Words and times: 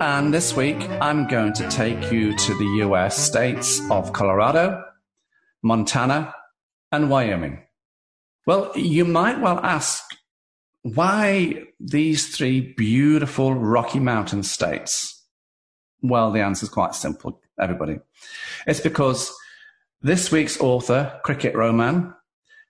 And 0.00 0.32
this 0.32 0.56
week, 0.56 0.78
I'm 1.02 1.26
going 1.26 1.52
to 1.52 1.68
take 1.68 2.10
you 2.10 2.34
to 2.34 2.54
the 2.54 2.84
US 2.86 3.18
states 3.18 3.82
of 3.90 4.14
Colorado, 4.14 4.82
Montana, 5.62 6.34
and 6.90 7.10
Wyoming. 7.10 7.66
Well, 8.46 8.72
you 8.74 9.04
might 9.04 9.42
well 9.42 9.58
ask 9.58 10.02
why 10.80 11.64
these 11.78 12.34
three 12.34 12.72
beautiful 12.78 13.52
Rocky 13.52 14.00
Mountain 14.00 14.44
states? 14.44 15.22
Well, 16.00 16.32
the 16.32 16.40
answer 16.40 16.64
is 16.64 16.70
quite 16.70 16.94
simple, 16.94 17.38
everybody. 17.60 17.98
It's 18.66 18.80
because 18.80 19.30
this 20.00 20.32
week's 20.32 20.58
author, 20.62 21.20
Cricket 21.24 21.54
Roman, 21.54 22.14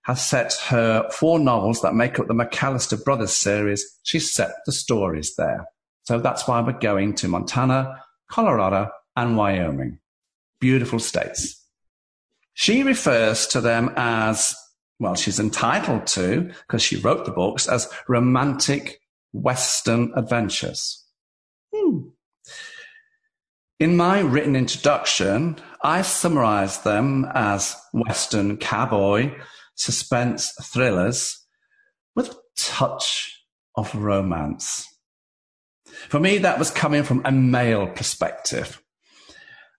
has 0.03 0.21
set 0.21 0.55
her 0.67 1.09
four 1.11 1.39
novels 1.39 1.81
that 1.83 1.95
make 1.95 2.19
up 2.19 2.27
the 2.27 2.35
McAllister 2.35 3.05
Brothers 3.05 3.37
series. 3.37 4.01
She's 4.03 4.35
set 4.35 4.51
the 4.67 4.73
stories 4.73 5.37
there. 5.37 5.69
So 6.11 6.19
that's 6.19 6.49
why 6.49 6.61
we're 6.61 6.73
going 6.73 7.15
to 7.15 7.29
Montana, 7.29 8.03
Colorado, 8.29 8.91
and 9.15 9.37
Wyoming. 9.37 10.01
Beautiful 10.59 10.99
states. 10.99 11.65
She 12.53 12.83
refers 12.83 13.47
to 13.47 13.61
them 13.61 13.93
as, 13.95 14.53
well, 14.99 15.15
she's 15.15 15.39
entitled 15.39 16.09
to, 16.09 16.51
because 16.67 16.83
she 16.83 16.97
wrote 16.97 17.27
the 17.27 17.31
books, 17.31 17.69
as 17.69 17.89
romantic 18.09 19.01
Western 19.33 20.13
adventures. 20.17 21.07
Hmm. 21.73 22.09
In 23.79 23.97
my 23.97 24.19
written 24.19 24.57
introduction, 24.57 25.59
I 25.81 26.03
summarized 26.03 26.83
them 26.83 27.31
as 27.35 27.77
Western 27.93 28.57
cowboy 28.57 29.33
suspense 29.77 30.55
thrillers 30.61 31.39
with 32.17 32.31
a 32.31 32.37
touch 32.57 33.45
of 33.77 33.95
romance. 33.95 34.89
For 36.09 36.21
me, 36.21 36.39
that 36.39 36.59
was 36.59 36.71
coming 36.71 37.03
from 37.03 37.23
a 37.25 37.33
male 37.33 37.87
perspective. 37.87 38.83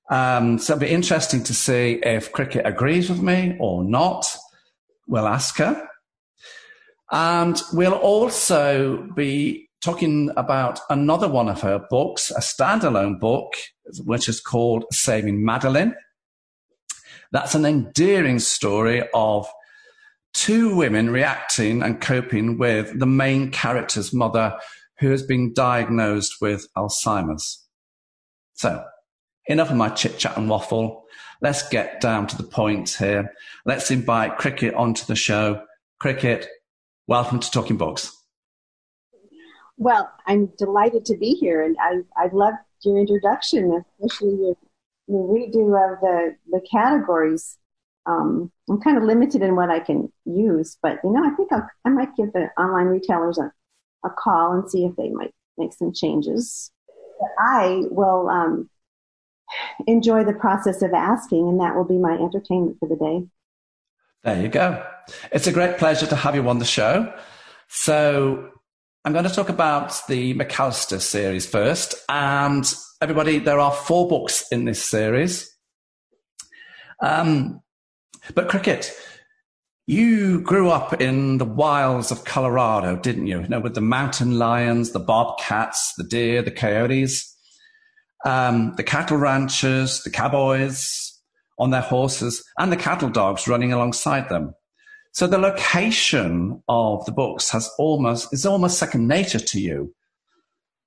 Um, 0.10 0.60
so 0.60 0.74
it'll 0.74 0.82
be 0.82 0.90
interesting 0.90 1.44
to 1.44 1.54
see 1.54 2.00
if 2.04 2.32
Cricket 2.32 2.66
agrees 2.66 3.10
with 3.10 3.22
me 3.22 3.56
or 3.60 3.84
not. 3.84 4.36
We'll 5.08 5.28
ask 5.28 5.58
her. 5.58 5.88
And 7.12 7.62
we'll 7.74 7.94
also 7.94 9.08
be 9.16 9.70
talking 9.82 10.32
about 10.38 10.80
another 10.90 11.28
one 11.28 11.50
of 11.50 11.62
her 11.62 11.86
books, 11.90 12.32
a 12.32 12.40
standalone 12.40 13.20
book, 13.20 13.54
which 14.06 14.30
is 14.30 14.40
called 14.40 14.86
Saving 14.92 15.44
Madeline. 15.44 15.96
That's 17.32 17.56
an 17.56 17.66
endearing 17.66 18.40
story 18.40 19.04
of 19.14 19.48
two 20.34 20.76
women 20.76 21.10
reacting 21.10 21.82
and 21.82 22.00
coping 22.00 22.58
with 22.58 22.98
the 23.00 23.06
main 23.06 23.52
character's 23.52 24.14
mother 24.14 24.58
who 25.02 25.10
has 25.10 25.24
been 25.24 25.52
diagnosed 25.52 26.36
with 26.40 26.68
Alzheimer's. 26.78 27.68
So, 28.54 28.86
enough 29.48 29.72
of 29.72 29.76
my 29.76 29.90
chit 29.90 30.20
chat 30.20 30.38
and 30.38 30.48
waffle. 30.48 31.06
Let's 31.42 31.68
get 31.68 32.00
down 32.00 32.28
to 32.28 32.38
the 32.38 32.44
point 32.44 32.92
here. 32.92 33.34
Let's 33.66 33.90
invite 33.90 34.38
Cricket 34.38 34.76
onto 34.76 35.04
the 35.06 35.16
show. 35.16 35.64
Cricket, 36.00 36.48
welcome 37.08 37.40
to 37.40 37.50
Talking 37.50 37.78
Books. 37.78 38.16
Well, 39.78 40.08
I'm 40.28 40.52
delighted 40.60 41.06
to 41.06 41.18
be 41.18 41.32
here, 41.32 41.64
and 41.64 41.76
I 41.80 42.02
I 42.16 42.30
loved 42.32 42.58
your 42.84 43.00
introduction, 43.00 43.84
especially 44.00 44.36
your, 44.36 44.56
your 45.08 45.28
redo 45.28 45.94
of 45.94 46.00
the 46.02 46.36
the 46.52 46.62
categories. 46.72 47.58
Um, 48.06 48.52
I'm 48.70 48.80
kind 48.82 48.98
of 48.98 49.04
limited 49.04 49.42
in 49.42 49.56
what 49.56 49.72
I 49.72 49.80
can 49.80 50.12
use, 50.26 50.78
but 50.84 51.00
you 51.04 51.12
know, 51.12 51.26
I 51.26 51.36
think 51.36 51.52
I'll, 51.52 51.68
I 51.86 51.90
might 51.90 52.16
give 52.16 52.34
the 52.34 52.50
online 52.56 52.86
retailers 52.86 53.40
a 53.40 53.52
a 54.06 54.10
call 54.10 54.54
and 54.54 54.70
see 54.70 54.86
if 54.86 54.96
they 54.96 55.10
might 55.10 55.34
make 55.58 55.74
some 55.74 55.94
changes. 55.94 56.72
But 57.20 57.30
I 57.40 57.84
will 57.90 58.30
um, 58.30 58.70
enjoy 59.88 60.24
the 60.24 60.34
process 60.34 60.82
of 60.82 60.94
asking, 60.94 61.48
and 61.48 61.60
that 61.60 61.76
will 61.76 61.86
be 61.86 61.98
my 61.98 62.14
entertainment 62.14 62.78
for 62.80 62.88
the 62.88 62.96
day. 62.96 63.28
There 64.24 64.42
you 64.42 64.50
go. 64.50 64.86
It's 65.32 65.48
a 65.48 65.52
great 65.52 65.78
pleasure 65.78 66.08
to 66.08 66.16
have 66.16 66.36
you 66.36 66.48
on 66.48 66.60
the 66.60 66.66
show. 66.66 67.14
So, 67.68 68.52
I'm 69.04 69.14
going 69.14 69.26
to 69.26 69.34
talk 69.34 69.50
about 69.50 70.00
the 70.08 70.36
McAllister 70.36 71.02
series 71.02 71.48
first. 71.48 71.96
And 72.08 72.72
everybody, 73.02 73.40
there 73.40 73.60
are 73.60 73.72
four 73.72 74.08
books 74.08 74.46
in 74.52 74.66
this 74.66 74.84
series. 74.84 75.52
Um, 77.02 77.62
but 78.36 78.48
Cricket, 78.48 78.94
you 79.88 80.42
grew 80.42 80.70
up 80.70 81.02
in 81.02 81.38
the 81.38 81.46
wilds 81.46 82.12
of 82.12 82.24
Colorado, 82.24 82.96
didn't 82.96 83.28
you? 83.28 83.42
you 83.42 83.48
know, 83.48 83.60
with 83.60 83.76
the 83.76 83.82
mountain 83.82 84.38
lions, 84.38 84.92
the 84.92 85.00
bobcats, 85.00 85.94
the 85.98 86.04
deer, 86.04 86.42
the 86.42 86.52
coyotes, 86.52 87.36
um, 88.26 88.74
the 88.78 88.84
cattle 88.84 89.18
ranchers, 89.18 90.04
the 90.04 90.10
cowboys 90.10 91.20
on 91.58 91.72
their 91.72 91.82
horses, 91.82 92.44
and 92.58 92.72
the 92.72 92.78
cattle 92.78 93.10
dogs 93.10 93.48
running 93.48 93.74
alongside 93.74 94.30
them. 94.30 94.54
So 95.14 95.28
the 95.28 95.38
location 95.38 96.64
of 96.70 97.06
the 97.06 97.12
books 97.12 97.50
has 97.50 97.70
almost 97.78 98.34
is 98.34 98.46
almost 98.46 98.78
second 98.78 99.08
nature 99.08 99.40
to 99.40 99.60
you. 99.60 99.94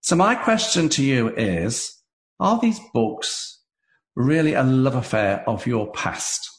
So 0.00 0.16
my 0.16 0.34
question 0.34 0.88
to 0.90 1.04
you 1.04 1.34
is: 1.36 1.94
Are 2.40 2.58
these 2.58 2.80
books 2.94 3.60
really 4.16 4.54
a 4.54 4.62
love 4.62 4.94
affair 4.94 5.44
of 5.46 5.66
your 5.66 5.90
past? 5.92 6.53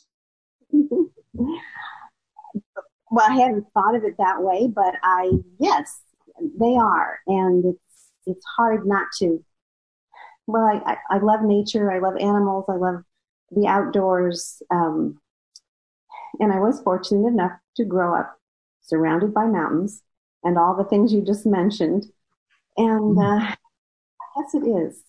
Well, 3.16 3.32
I 3.32 3.36
hadn't 3.36 3.66
thought 3.74 3.96
of 3.96 4.04
it 4.04 4.16
that 4.18 4.42
way, 4.42 4.68
but 4.68 4.96
I, 5.02 5.32
yes, 5.58 6.02
they 6.60 6.76
are. 6.76 7.20
And 7.28 7.64
it's, 7.64 8.10
it's 8.26 8.46
hard 8.58 8.86
not 8.86 9.08
to. 9.20 9.42
Well, 10.48 10.82
I, 10.86 10.98
I, 11.10 11.20
love 11.20 11.42
nature. 11.42 11.92
I 11.92 12.00
love 12.00 12.18
animals. 12.18 12.66
I 12.68 12.76
love 12.76 13.04
the 13.52 13.68
outdoors. 13.68 14.62
Um, 14.70 15.20
and 16.42 16.52
I 16.52 16.60
was 16.60 16.82
fortunate 16.82 17.28
enough 17.28 17.54
to 17.78 17.86
grow 17.86 18.20
up 18.20 18.38
surrounded 18.82 19.34
by 19.34 19.46
mountains 19.46 20.02
and 20.44 20.58
all 20.58 20.76
the 20.76 20.84
things 20.84 21.14
you 21.14 21.24
just 21.24 21.46
mentioned. 21.46 22.06
And, 22.76 23.16
mm-hmm. 23.16 23.44
uh, 23.44 23.56
guess 24.36 24.54
it 24.54 24.68
is. 24.68 25.02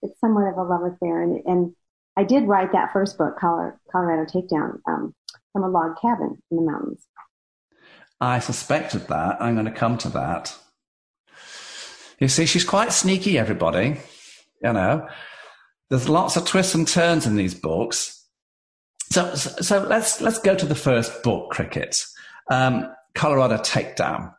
It's 0.00 0.18
somewhat 0.20 0.48
of 0.48 0.56
a 0.56 0.62
love 0.62 0.90
affair. 0.90 1.20
And, 1.20 1.42
and 1.44 1.74
I 2.16 2.24
did 2.24 2.48
write 2.48 2.72
that 2.72 2.94
first 2.94 3.18
book, 3.18 3.38
Colorado, 3.38 3.76
Colorado 3.90 4.24
Takedown, 4.24 4.80
um, 4.88 5.14
from 5.52 5.64
a 5.64 5.68
log 5.68 6.00
cabin 6.00 6.42
in 6.50 6.56
the 6.56 6.62
mountains. 6.62 7.06
I 8.22 8.38
suspected 8.38 9.08
that. 9.08 9.42
I'm 9.42 9.54
going 9.54 9.66
to 9.66 9.72
come 9.72 9.98
to 9.98 10.08
that. 10.10 10.56
You 12.20 12.28
see, 12.28 12.46
she's 12.46 12.64
quite 12.64 12.92
sneaky, 12.92 13.36
everybody. 13.36 13.96
You 14.62 14.72
know, 14.72 15.08
there's 15.90 16.08
lots 16.08 16.36
of 16.36 16.44
twists 16.44 16.76
and 16.76 16.86
turns 16.86 17.26
in 17.26 17.34
these 17.34 17.52
books. 17.52 18.24
So, 19.10 19.34
so 19.34 19.82
let's 19.82 20.20
let's 20.20 20.38
go 20.38 20.54
to 20.54 20.64
the 20.64 20.76
first 20.76 21.24
book, 21.24 21.50
Cricket, 21.50 22.00
um, 22.48 22.94
Colorado 23.16 23.56
Takedown. 23.56 24.32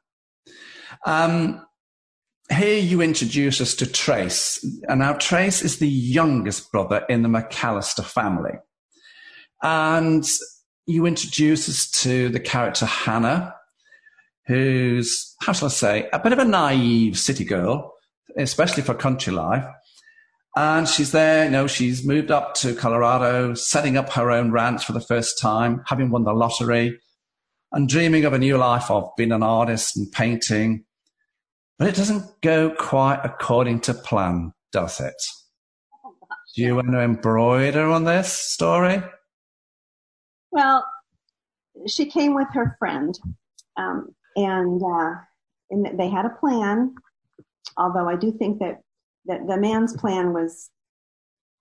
Um, 1.05 1.65
here 2.50 2.79
you 2.79 3.01
introduce 3.01 3.59
us 3.59 3.75
to 3.75 3.85
Trace, 3.85 4.65
and 4.88 5.00
now 5.00 5.13
Trace 5.13 5.62
is 5.62 5.80
the 5.80 5.89
youngest 5.89 6.71
brother 6.71 7.06
in 7.09 7.21
the 7.21 7.27
McAllister 7.27 8.06
family, 8.06 8.53
and 9.62 10.25
you 10.85 11.06
introduce 11.06 11.68
us 11.68 11.91
to 12.03 12.30
the 12.30 12.39
character 12.39 12.85
Hannah, 12.85 13.53
who's, 14.45 15.36
how 15.42 15.54
shall 15.54 15.68
I 15.68 15.72
say, 15.72 16.10
a 16.12 16.19
bit 16.19 16.34
of 16.34 16.40
a 16.40 16.45
naive 16.45 17.18
city 17.18 17.45
girl, 17.45 17.94
especially 18.38 18.84
for 18.84 18.94
country 18.94 19.34
life. 19.34 19.66
And 20.56 20.88
she's 20.88 21.12
there, 21.12 21.45
you 21.45 21.51
know, 21.51 21.66
she's 21.66 22.06
moved 22.06 22.30
up 22.30 22.54
to 22.56 22.75
Colorado, 22.75 23.56
setting 23.56 23.98
up 23.98 24.12
her 24.12 24.30
own 24.30 24.51
ranch 24.51 24.86
for 24.86 24.94
the 24.94 25.01
first 25.01 25.40
time, 25.40 25.81
having 25.88 26.12
won 26.12 26.25
the 26.25 26.34
lottery, 26.34 27.00
and 27.72 27.90
dreaming 27.90 28.24
of 28.25 28.34
a 28.34 28.38
new 28.38 28.57
life 28.57 28.92
of 28.92 29.10
being 29.18 29.31
an 29.31 29.42
artist 29.42 29.98
and 29.98 30.12
painting. 30.12 30.86
But 31.80 31.88
it 31.88 31.95
doesn't 31.95 32.24
go 32.42 32.69
quite 32.69 33.22
according 33.24 33.81
to 33.81 33.95
plan, 33.95 34.54
does 34.72 35.00
it? 35.00 35.16
Do 36.56 36.62
you 36.62 36.75
want 36.75 36.92
to 36.92 37.00
embroider 37.00 37.90
on 37.90 38.04
this 38.04 38.31
story? 38.31 39.01
Well, 40.51 40.86
she 41.88 42.06
came 42.06 42.36
with 42.36 42.48
her 42.54 42.75
friend. 42.78 43.19
Um, 43.75 44.13
and 44.35 44.81
uh, 44.81 45.15
and 45.69 46.00
they 46.00 46.09
had 46.09 46.25
a 46.25 46.30
plan. 46.30 46.95
Although 47.77 48.07
I 48.07 48.15
do 48.15 48.31
think 48.31 48.59
that 48.59 48.81
the, 49.25 49.44
the 49.47 49.57
man's 49.57 49.95
plan 49.95 50.33
was 50.33 50.69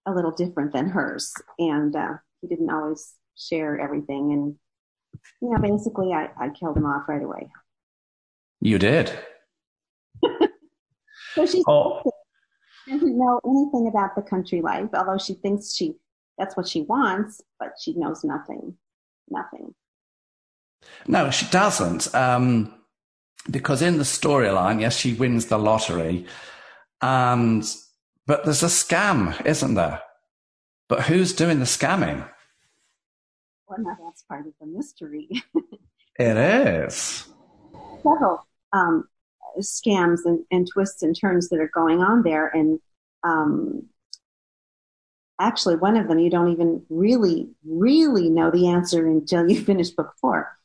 a 0.07 0.13
little 0.13 0.33
different 0.33 0.73
than 0.73 0.89
hers, 0.89 1.33
and 1.59 1.95
uh, 1.95 2.15
he 2.41 2.49
didn't 2.49 2.71
always 2.71 3.15
share 3.37 3.79
everything. 3.79 4.33
And 4.33 4.57
you 5.41 5.51
know, 5.51 5.59
basically, 5.59 6.13
I, 6.13 6.31
I 6.39 6.51
killed 6.51 6.77
him 6.77 6.87
off 6.87 7.09
right 7.09 7.23
away. 7.23 7.51
You 8.61 8.79
did. 8.79 9.13
so 11.35 11.47
she 11.47 11.63
oh. 11.67 12.03
doesn't 12.89 13.19
know 13.19 13.41
anything 13.47 13.89
about 13.89 14.15
the 14.15 14.23
country 14.23 14.61
life, 14.61 14.89
although 14.95 15.19
she 15.19 15.35
thinks 15.35 15.75
she 15.75 15.95
that's 16.39 16.57
what 16.57 16.69
she 16.69 16.83
wants, 16.83 17.41
but 17.59 17.75
she 17.81 17.95
knows 17.95 18.25
nothing. 18.25 18.75
Nothing. 19.29 19.75
No, 21.07 21.31
she 21.31 21.47
doesn't. 21.47 22.15
Um, 22.15 22.75
because 23.51 23.83
in 23.83 23.99
the 23.99 24.05
storyline, 24.05 24.81
yes, 24.81 24.97
she 24.97 25.15
wins 25.15 25.47
the 25.47 25.59
lottery, 25.59 26.27
and 27.01 27.65
but 28.27 28.45
there's 28.45 28.63
a 28.63 28.67
scam, 28.67 29.45
isn't 29.45 29.75
there? 29.75 30.01
But 30.89 31.03
who's 31.03 31.33
doing 31.33 31.59
the 31.59 31.65
scamming? 31.65 32.29
Well, 33.67 33.79
now 33.81 33.97
that's 34.05 34.23
part 34.23 34.47
of 34.47 34.53
the 34.61 34.67
mystery. 34.67 35.29
it 36.19 36.37
is. 36.37 37.27
Several 38.03 38.47
um, 38.73 39.09
scams 39.61 40.21
and, 40.25 40.45
and, 40.51 40.69
twists 40.71 41.03
and 41.03 41.19
turns 41.19 41.49
that 41.49 41.61
are 41.61 41.71
going 41.73 42.01
on 42.01 42.23
there, 42.23 42.49
and 42.49 42.79
um, 43.25 43.87
actually, 45.41 45.77
one 45.77 45.97
of 45.97 46.09
them 46.09 46.19
you 46.19 46.31
don't 46.31 46.53
even 46.53 46.85
really, 46.89 47.49
really 47.65 48.29
know 48.29 48.51
the 48.51 48.69
answer 48.69 49.07
until 49.07 49.49
you 49.49 49.61
finish 49.65 49.91
book 49.91 50.13
four. 50.21 50.59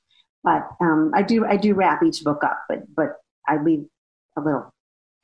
But 0.48 0.70
um, 0.80 1.12
I 1.14 1.24
do 1.24 1.46
I 1.46 1.58
do 1.58 1.74
wrap 1.74 2.02
each 2.02 2.24
book 2.24 2.42
up, 2.42 2.64
but 2.70 2.84
but 2.96 3.18
I 3.50 3.62
leave 3.62 3.86
a 4.38 4.42
little 4.42 4.74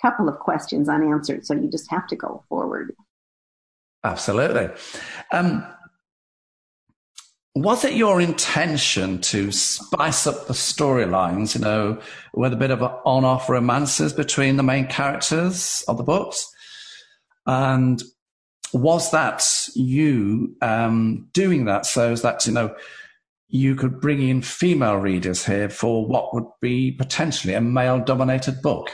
couple 0.01 0.27
of 0.27 0.37
questions 0.37 0.89
unanswered, 0.89 1.45
so 1.45 1.53
you 1.53 1.71
just 1.71 1.89
have 1.91 2.07
to 2.07 2.17
go 2.17 2.43
forward. 2.49 2.93
Absolutely. 4.03 4.67
Um, 5.31 5.65
was 7.55 7.85
it 7.85 7.93
your 7.93 8.19
intention 8.19 9.21
to 9.21 9.53
spice 9.53 10.27
up 10.27 10.47
the 10.47 10.53
storylines, 10.53 11.55
you 11.55 11.61
know, 11.61 12.01
with 12.33 12.51
a 12.51 12.57
bit 12.57 12.71
of 12.71 12.81
on 12.81 13.23
off 13.23 13.47
romances 13.47 14.11
between 14.11 14.57
the 14.57 14.63
main 14.63 14.87
characters 14.87 15.85
of 15.87 15.95
the 15.95 16.03
books? 16.03 16.53
And 17.45 18.03
was 18.73 19.11
that 19.11 19.69
you 19.73 20.57
um, 20.61 21.29
doing 21.31 21.63
that 21.63 21.85
so 21.85 22.11
as 22.11 22.23
that, 22.23 22.45
you 22.45 22.51
know, 22.51 22.75
you 23.53 23.75
could 23.75 24.01
bring 24.01 24.27
in 24.27 24.41
female 24.41 24.95
readers 24.95 25.45
here 25.45 25.69
for 25.69 26.07
what 26.07 26.33
would 26.33 26.47
be 26.59 26.91
potentially 26.91 27.53
a 27.53 27.61
male 27.61 28.03
dominated 28.03 28.63
book? 28.63 28.89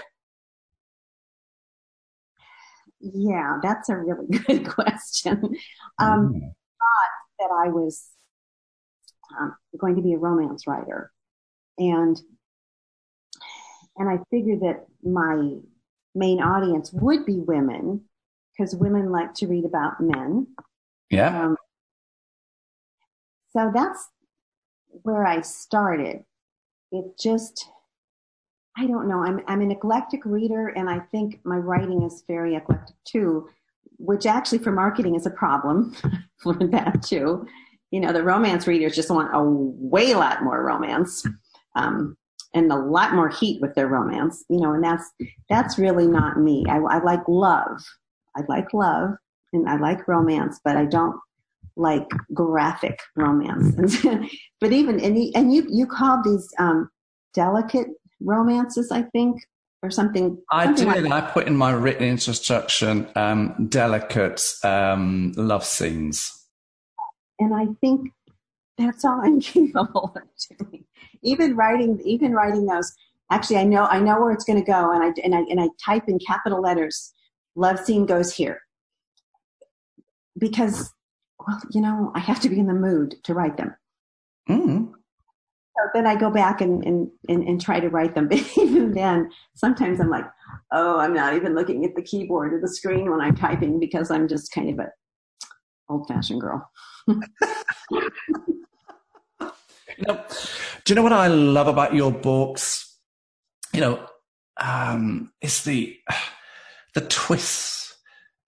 Yeah, 2.99 3.59
that's 3.63 3.87
a 3.87 3.95
really 3.95 4.27
good 4.47 4.67
question. 4.67 5.55
Um, 5.97 6.33
mm. 6.33 6.39
thought 6.41 7.39
that 7.39 7.49
I 7.65 7.69
was 7.69 8.05
um, 9.39 9.55
going 9.77 9.95
to 9.95 10.01
be 10.01 10.11
a 10.11 10.17
romance 10.17 10.67
writer, 10.67 11.09
and 11.77 12.21
and 13.95 14.09
I 14.09 14.19
figured 14.29 14.59
that 14.59 14.87
my 15.01 15.53
main 16.13 16.41
audience 16.41 16.91
would 16.91 17.25
be 17.25 17.39
women 17.39 18.01
because 18.57 18.75
women 18.75 19.09
like 19.09 19.35
to 19.35 19.47
read 19.47 19.63
about 19.63 20.01
men. 20.01 20.47
Yeah. 21.09 21.45
Um, 21.45 21.55
so 23.53 23.71
that's 23.73 24.05
where 25.03 25.25
I 25.25 25.41
started. 25.41 26.23
It 26.91 27.05
just, 27.19 27.67
I 28.77 28.87
don't 28.87 29.07
know. 29.07 29.23
I'm, 29.23 29.41
I'm 29.47 29.61
an 29.61 29.71
eclectic 29.71 30.25
reader, 30.25 30.69
and 30.69 30.89
I 30.89 30.99
think 30.99 31.39
my 31.43 31.57
writing 31.57 32.03
is 32.03 32.23
very 32.27 32.55
eclectic 32.55 32.95
too, 33.05 33.49
which 33.97 34.25
actually 34.25 34.59
for 34.59 34.71
marketing 34.71 35.15
is 35.15 35.25
a 35.25 35.31
problem 35.31 35.95
for 36.41 36.53
that 36.55 37.03
too. 37.03 37.45
You 37.91 37.99
know, 37.99 38.13
the 38.13 38.23
romance 38.23 38.67
readers 38.67 38.95
just 38.95 39.09
want 39.09 39.31
a 39.33 39.43
way 39.43 40.13
lot 40.13 40.43
more 40.43 40.63
romance. 40.63 41.25
Um, 41.75 42.17
and 42.53 42.71
a 42.71 42.75
lot 42.75 43.13
more 43.13 43.29
heat 43.29 43.61
with 43.61 43.75
their 43.75 43.87
romance, 43.87 44.43
you 44.49 44.59
know, 44.59 44.73
and 44.73 44.83
that's 44.83 45.11
that's 45.49 45.77
really 45.77 46.07
not 46.07 46.39
me. 46.39 46.65
I, 46.67 46.77
I 46.77 46.99
like 47.03 47.21
love. 47.27 47.79
I 48.35 48.41
like 48.47 48.73
love 48.73 49.11
and 49.53 49.67
I 49.69 49.77
like 49.77 50.07
romance, 50.07 50.59
but 50.63 50.75
I 50.75 50.85
don't 50.85 51.19
like 51.79 52.07
graphic 52.33 52.99
romances. 53.15 54.05
but 54.61 54.71
even 54.71 54.99
and 54.99 55.17
you, 55.17 55.31
and 55.33 55.53
you 55.53 55.65
you 55.69 55.87
call 55.87 56.21
these 56.23 56.47
um, 56.59 56.89
delicate 57.33 57.87
romances, 58.19 58.91
I 58.91 59.03
think, 59.03 59.41
or 59.81 59.89
something. 59.89 60.37
I 60.51 60.65
something 60.65 60.91
did. 60.91 61.03
Like 61.05 61.23
I 61.23 61.31
put 61.31 61.47
in 61.47 61.55
my 61.55 61.71
written 61.71 62.03
instruction 62.03 63.07
um, 63.15 63.67
delicate 63.69 64.41
um, 64.63 65.31
love 65.37 65.65
scenes, 65.65 66.45
and 67.39 67.55
I 67.55 67.67
think 67.79 68.11
that's 68.77 69.05
all 69.05 69.21
I'm 69.23 69.39
capable 69.41 70.13
of 70.15 70.57
doing. 70.57 70.83
Even 71.23 71.55
writing, 71.55 71.99
even 72.03 72.33
writing 72.33 72.65
those. 72.65 72.93
Actually, 73.31 73.57
I 73.57 73.63
know 73.63 73.85
I 73.85 73.99
know 73.99 74.19
where 74.19 74.31
it's 74.31 74.43
going 74.43 74.59
to 74.59 74.65
go, 74.65 74.91
and 74.91 75.03
I 75.03 75.13
and 75.23 75.33
I 75.33 75.39
and 75.49 75.61
I 75.61 75.69
type 75.83 76.09
in 76.09 76.19
capital 76.19 76.61
letters. 76.61 77.13
Love 77.55 77.79
scene 77.79 78.05
goes 78.05 78.33
here 78.33 78.59
because 80.37 80.93
well, 81.49 81.61
you 81.71 81.81
know, 81.81 82.11
I 82.15 82.19
have 82.19 82.39
to 82.41 82.49
be 82.49 82.59
in 82.59 82.67
the 82.67 82.73
mood 82.73 83.15
to 83.23 83.33
write 83.33 83.57
them. 83.57 83.75
Mm. 84.49 84.91
So 84.91 85.81
then 85.93 86.07
I 86.07 86.15
go 86.15 86.29
back 86.29 86.61
and, 86.61 86.83
and, 86.83 87.09
and, 87.27 87.47
and 87.47 87.61
try 87.61 87.79
to 87.79 87.89
write 87.89 88.15
them. 88.15 88.27
But 88.29 88.57
even 88.57 88.93
then, 88.93 89.29
sometimes 89.55 89.99
I'm 89.99 90.09
like, 90.09 90.25
oh, 90.71 90.99
I'm 90.99 91.13
not 91.13 91.35
even 91.35 91.55
looking 91.55 91.85
at 91.85 91.95
the 91.95 92.01
keyboard 92.01 92.53
or 92.53 92.59
the 92.59 92.67
screen 92.67 93.09
when 93.09 93.21
I'm 93.21 93.35
typing 93.35 93.79
because 93.79 94.11
I'm 94.11 94.27
just 94.27 94.51
kind 94.51 94.69
of 94.69 94.79
an 94.79 94.89
old 95.89 96.07
fashioned 96.07 96.41
girl. 96.41 96.69
know, 97.07 97.21
do 100.85 100.87
you 100.87 100.95
know 100.95 101.03
what 101.03 101.13
I 101.13 101.27
love 101.27 101.67
about 101.67 101.95
your 101.95 102.11
books? 102.11 102.97
You 103.73 103.81
know, 103.81 104.07
um, 104.57 105.31
it's 105.41 105.63
the 105.63 105.97
the 106.95 107.01
twists 107.01 107.88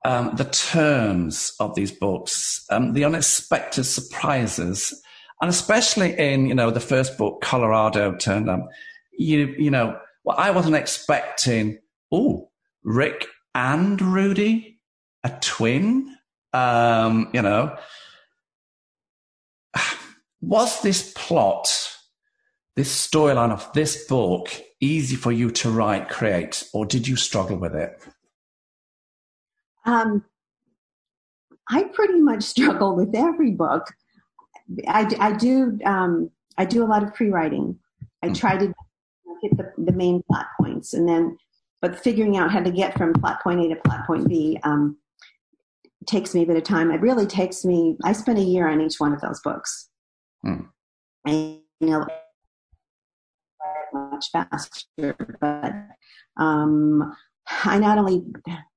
um, 0.03 0.35
the 0.35 0.45
terms 0.45 1.53
of 1.59 1.75
these 1.75 1.91
books, 1.91 2.65
um, 2.69 2.93
the 2.93 3.05
unexpected 3.05 3.83
surprises, 3.83 4.99
and 5.41 5.49
especially 5.49 6.17
in 6.17 6.47
you 6.47 6.55
know 6.55 6.71
the 6.71 6.79
first 6.79 7.17
book, 7.17 7.41
Colorado 7.41 8.13
Takedown. 8.13 8.67
You 9.17 9.53
you 9.57 9.69
know, 9.69 9.99
well, 10.23 10.37
I 10.37 10.51
wasn't 10.51 10.75
expecting. 10.75 11.79
Oh, 12.11 12.49
Rick 12.83 13.27
and 13.53 14.01
Rudy, 14.01 14.79
a 15.23 15.29
twin. 15.41 16.15
Um, 16.53 17.29
you 17.33 17.41
know, 17.41 17.77
was 20.41 20.81
this 20.81 21.13
plot, 21.15 21.95
this 22.75 23.07
storyline 23.07 23.51
of 23.51 23.71
this 23.73 24.05
book, 24.07 24.49
easy 24.81 25.15
for 25.15 25.31
you 25.31 25.51
to 25.51 25.69
write, 25.69 26.09
create, 26.09 26.67
or 26.73 26.85
did 26.85 27.07
you 27.07 27.15
struggle 27.15 27.57
with 27.57 27.75
it? 27.75 27.91
Um, 29.85 30.23
I 31.69 31.83
pretty 31.83 32.19
much 32.19 32.43
struggle 32.55 32.95
with 32.95 33.15
every 33.15 33.51
book. 33.51 33.87
I, 34.87 35.09
I 35.19 35.33
do 35.33 35.79
um, 35.85 36.29
I 36.57 36.65
do 36.65 36.83
a 36.83 36.87
lot 36.87 37.03
of 37.03 37.13
pre-writing. 37.13 37.77
I 38.23 38.27
hmm. 38.27 38.33
try 38.33 38.57
to 38.57 38.73
hit 39.41 39.57
the, 39.57 39.73
the 39.77 39.91
main 39.91 40.23
plot 40.23 40.47
points, 40.59 40.93
and 40.93 41.07
then 41.07 41.37
but 41.81 41.99
figuring 41.99 42.37
out 42.37 42.51
how 42.51 42.61
to 42.61 42.71
get 42.71 42.97
from 42.97 43.13
plot 43.13 43.41
point 43.41 43.59
A 43.61 43.69
to 43.69 43.75
plot 43.81 44.05
point 44.05 44.27
B 44.27 44.59
um, 44.63 44.97
takes 46.07 46.33
me 46.33 46.43
a 46.43 46.45
bit 46.45 46.57
of 46.57 46.63
time. 46.63 46.91
It 46.91 47.01
really 47.01 47.25
takes 47.25 47.65
me. 47.65 47.97
I 48.03 48.13
spent 48.13 48.39
a 48.39 48.43
year 48.43 48.67
on 48.67 48.81
each 48.81 48.99
one 48.99 49.13
of 49.13 49.21
those 49.21 49.41
books. 49.41 49.89
Hmm. 50.43 50.61
I 51.25 51.59
you 51.79 51.87
know 51.87 52.05
much 53.93 54.29
faster, 54.31 55.15
but 55.39 55.73
um, 56.37 57.15
I 57.63 57.77
not 57.79 57.97
only 57.97 58.23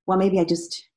well 0.06 0.18
maybe 0.18 0.40
I 0.40 0.44
just 0.44 0.88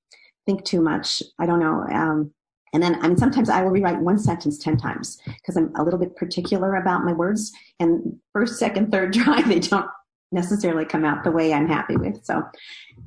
think 0.47 0.63
too 0.63 0.81
much. 0.81 1.21
I 1.37 1.45
don't 1.45 1.59
know. 1.59 1.85
Um, 1.93 2.31
and 2.73 2.81
then, 2.81 2.95
I 3.03 3.07
mean, 3.07 3.17
sometimes 3.17 3.49
I 3.49 3.61
will 3.61 3.69
rewrite 3.69 3.99
one 3.99 4.17
sentence 4.17 4.57
10 4.57 4.77
times 4.77 5.19
because 5.25 5.55
I'm 5.55 5.73
a 5.75 5.83
little 5.83 5.99
bit 5.99 6.15
particular 6.15 6.75
about 6.75 7.03
my 7.03 7.13
words. 7.13 7.51
And 7.79 8.17
first, 8.33 8.57
second, 8.57 8.91
third 8.91 9.13
try, 9.13 9.41
they 9.43 9.59
don't 9.59 9.89
necessarily 10.31 10.85
come 10.85 11.05
out 11.05 11.23
the 11.23 11.31
way 11.31 11.53
I'm 11.53 11.67
happy 11.67 11.97
with. 11.97 12.25
So, 12.25 12.43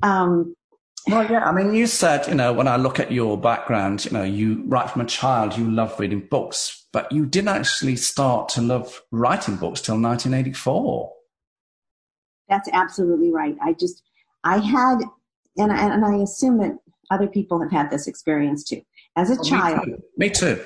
um, 0.03 0.55
well, 1.07 1.29
yeah. 1.29 1.49
I 1.49 1.51
mean, 1.51 1.73
you 1.73 1.87
said, 1.87 2.27
you 2.27 2.35
know, 2.35 2.53
when 2.53 2.67
I 2.67 2.75
look 2.75 2.99
at 2.99 3.11
your 3.11 3.35
background, 3.35 4.05
you 4.05 4.11
know, 4.11 4.23
you 4.23 4.63
right 4.67 4.89
from 4.89 5.01
a 5.01 5.05
child, 5.05 5.57
you 5.57 5.69
love 5.69 5.99
reading 5.99 6.27
books, 6.29 6.85
but 6.93 7.11
you 7.11 7.25
didn't 7.25 7.49
actually 7.49 7.95
start 7.95 8.49
to 8.49 8.61
love 8.61 9.01
writing 9.11 9.55
books 9.55 9.81
till 9.81 9.95
1984. 9.99 11.11
That's 12.49 12.69
absolutely 12.71 13.31
right. 13.31 13.55
I 13.63 13.73
just, 13.73 14.03
I 14.43 14.59
had, 14.59 14.99
and 15.57 15.71
I, 15.71 15.93
and 15.93 16.05
I 16.05 16.17
assume 16.17 16.59
that 16.59 16.77
other 17.11 17.27
people 17.27 17.61
have 17.61 17.71
had 17.71 17.91
this 17.91 18.07
experience 18.07 18.63
too. 18.63 18.81
As 19.15 19.29
a 19.29 19.37
oh, 19.39 19.43
child, 19.43 19.87
me 20.17 20.29
too. 20.29 20.55
Me 20.55 20.57
too. 20.57 20.63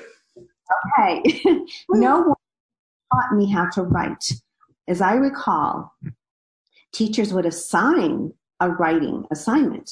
Okay, 0.98 1.40
no 1.90 2.20
one 2.20 2.34
taught 3.12 3.36
me 3.36 3.50
how 3.50 3.68
to 3.70 3.82
write. 3.82 4.32
As 4.88 5.00
I 5.00 5.14
recall, 5.14 5.92
teachers 6.92 7.32
would 7.32 7.46
assign 7.46 8.32
a 8.60 8.70
writing 8.70 9.24
assignment, 9.30 9.90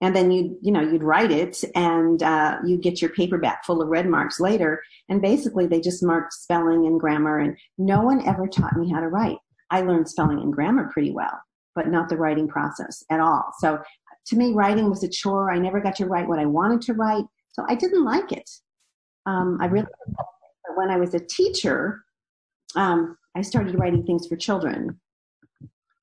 and 0.00 0.16
then 0.16 0.30
you 0.30 0.58
you 0.62 0.72
know 0.72 0.80
you'd 0.80 1.02
write 1.02 1.30
it 1.30 1.62
and 1.74 2.22
uh, 2.22 2.58
you 2.64 2.76
get 2.76 3.00
your 3.00 3.10
paperback 3.10 3.64
full 3.64 3.82
of 3.82 3.88
red 3.88 4.06
marks 4.06 4.40
later 4.40 4.82
and 5.08 5.22
basically 5.22 5.66
they 5.66 5.80
just 5.80 6.02
marked 6.02 6.32
spelling 6.32 6.86
and 6.86 7.00
grammar 7.00 7.38
and 7.38 7.56
no 7.78 8.00
one 8.02 8.26
ever 8.26 8.46
taught 8.46 8.76
me 8.76 8.90
how 8.90 9.00
to 9.00 9.08
write 9.08 9.38
i 9.70 9.80
learned 9.80 10.08
spelling 10.08 10.40
and 10.40 10.52
grammar 10.52 10.88
pretty 10.92 11.10
well 11.10 11.40
but 11.74 11.88
not 11.88 12.08
the 12.08 12.16
writing 12.16 12.48
process 12.48 13.04
at 13.10 13.20
all 13.20 13.52
so 13.58 13.78
to 14.26 14.36
me 14.36 14.52
writing 14.52 14.88
was 14.88 15.02
a 15.02 15.08
chore 15.08 15.50
i 15.50 15.58
never 15.58 15.80
got 15.80 15.96
to 15.96 16.06
write 16.06 16.28
what 16.28 16.38
i 16.38 16.46
wanted 16.46 16.80
to 16.80 16.94
write 16.94 17.24
so 17.52 17.64
i 17.68 17.74
didn't 17.74 18.04
like 18.04 18.32
it 18.32 18.48
um, 19.26 19.58
i 19.60 19.66
really 19.66 19.86
but 20.14 20.76
when 20.76 20.90
i 20.90 20.96
was 20.96 21.14
a 21.14 21.20
teacher 21.20 22.02
um, 22.76 23.16
i 23.36 23.42
started 23.42 23.78
writing 23.78 24.04
things 24.04 24.26
for 24.26 24.36
children 24.36 24.98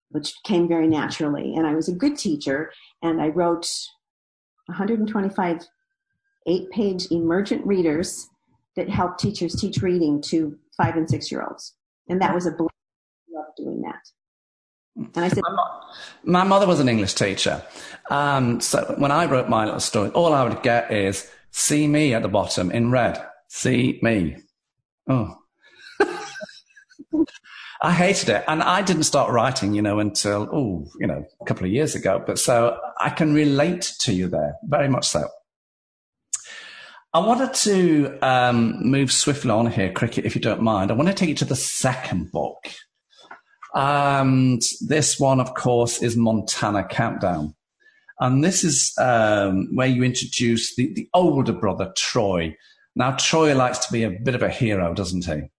which 0.10 0.34
came 0.44 0.68
very 0.68 0.88
naturally. 0.88 1.56
And 1.56 1.68
I 1.68 1.76
was 1.76 1.90
a 1.90 1.94
good 1.94 2.18
teacher, 2.18 2.72
and 3.02 3.22
I 3.22 3.28
wrote 3.28 3.70
125 4.68 5.68
eight 6.50 6.70
page 6.72 7.08
emergent 7.12 7.66
readers 7.66 8.30
that 8.78 8.90
helped 8.90 9.20
teachers 9.20 9.54
teach 9.56 9.82
reading 9.82 10.22
to 10.22 10.58
five 10.78 10.96
and 10.96 11.10
six 11.10 11.30
year 11.30 11.44
olds. 11.44 11.76
And 12.08 12.22
that 12.22 12.34
was 12.34 12.46
a 12.46 12.52
blessing. 12.52 12.70
I 13.30 13.40
loved 13.40 13.58
doing 13.58 13.82
that. 13.82 14.00
I 15.16 15.28
said, 15.28 15.44
my, 16.24 16.44
mother 16.44 16.66
was 16.68 16.80
an 16.80 16.90
English 16.90 17.14
teacher. 17.14 17.64
Um, 18.10 18.60
so 18.62 18.96
when 18.98 19.12
I 19.12 19.26
wrote 19.26 19.50
my 19.50 19.66
little 19.66 19.80
story, 19.80 20.10
all 20.12 20.34
I 20.34 20.44
would 20.44 20.64
get 20.64 20.92
is 20.92 21.30
see 21.52 21.88
me 21.88 22.14
at 22.14 22.24
the 22.24 22.28
bottom 22.28 22.72
in 22.72 22.92
red. 22.92 23.24
See 23.48 24.00
me. 24.02 24.38
Oh, 25.08 25.36
I 27.82 27.94
hated 27.94 28.30
it. 28.30 28.44
And 28.48 28.64
I 28.64 28.82
didn't 28.82 29.04
start 29.04 29.32
writing, 29.32 29.74
you 29.74 29.82
know, 29.82 30.00
until, 30.00 30.50
oh, 30.52 30.88
you 31.00 31.08
know, 31.08 31.26
a 31.42 31.46
couple 31.46 31.66
of 31.66 31.72
years 31.72 31.96
ago. 31.96 32.24
But 32.26 32.40
so 32.40 32.78
I 33.00 33.10
can 33.10 33.34
relate 33.34 33.94
to 34.00 34.14
you 34.14 34.28
there, 34.28 34.56
very 34.64 34.90
much 34.90 35.08
so. 35.08 35.28
I 37.14 37.20
wanted 37.20 37.54
to 37.54 38.18
um, 38.22 38.80
move 38.82 39.12
swiftly 39.12 39.52
on 39.52 39.68
here, 39.68 39.92
Cricket, 39.92 40.26
if 40.26 40.36
you 40.36 40.42
don't 40.42 40.62
mind. 40.62 40.92
I 40.92 40.94
want 40.94 41.08
to 41.08 41.14
take 41.14 41.30
you 41.30 41.36
to 41.36 41.46
the 41.46 41.56
second 41.56 42.32
book. 42.32 42.68
And 43.80 44.60
this 44.82 45.20
one, 45.20 45.40
of 45.40 45.54
course, 45.54 46.02
is 46.02 46.18
Montana 46.18 46.84
Countdown. 46.84 47.54
And 48.20 48.44
this 48.44 48.64
is 48.64 48.92
um, 48.98 49.68
where 49.76 49.86
you 49.86 50.02
introduce 50.02 50.76
the, 50.76 50.92
the 50.96 51.08
older 51.14 51.54
brother, 51.54 51.94
Troy. 51.96 52.58
Now, 52.96 53.12
Troy 53.12 53.56
likes 53.56 53.78
to 53.86 53.94
be 53.94 54.02
a 54.02 54.10
bit 54.10 54.34
of 54.34 54.42
a 54.42 54.50
hero, 54.50 54.96
doesn't 54.96 55.26
he? 55.26 55.52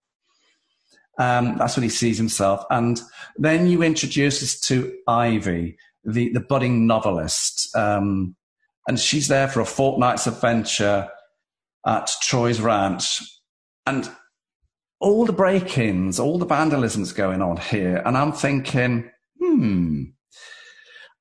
Um, 1.17 1.59
that's 1.59 1.77
what 1.77 1.85
he 1.85 1.89
sees 1.89 2.19
himself. 2.19 2.65
And 2.71 3.01
then 3.37 3.69
you 3.69 3.85
introduce 3.85 4.43
us 4.43 4.59
to 4.63 4.93
Ivy, 5.07 5.79
the, 6.05 6.33
the 6.33 6.41
budding 6.41 6.89
novelist. 6.89 7.75
Um, 7.77 8.35
and 8.89 8.99
she's 8.99 9.29
there 9.29 9.47
for 9.47 9.61
a 9.61 9.65
fortnight's 9.65 10.27
adventure 10.27 11.09
at 11.87 12.11
Troy's 12.21 12.61
ranch. 12.61 13.21
And 13.87 14.11
all 15.01 15.25
the 15.25 15.33
break 15.33 15.79
ins, 15.79 16.19
all 16.19 16.39
the 16.39 16.47
vandalism's 16.47 17.13
going 17.13 17.43
on 17.43 17.57
here. 17.57 18.03
And 18.05 18.17
I'm 18.17 18.33
thinking, 18.33 19.11
hmm, 19.41 20.05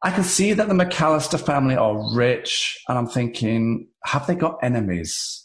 I 0.04 0.12
can 0.12 0.24
see 0.24 0.54
that 0.54 0.68
the 0.68 0.74
McAllister 0.74 1.40
family 1.40 1.76
are 1.76 2.16
rich. 2.16 2.80
And 2.88 2.98
I'm 2.98 3.08
thinking, 3.08 3.88
have 4.06 4.28
they 4.28 4.36
got 4.36 4.60
enemies? 4.64 5.44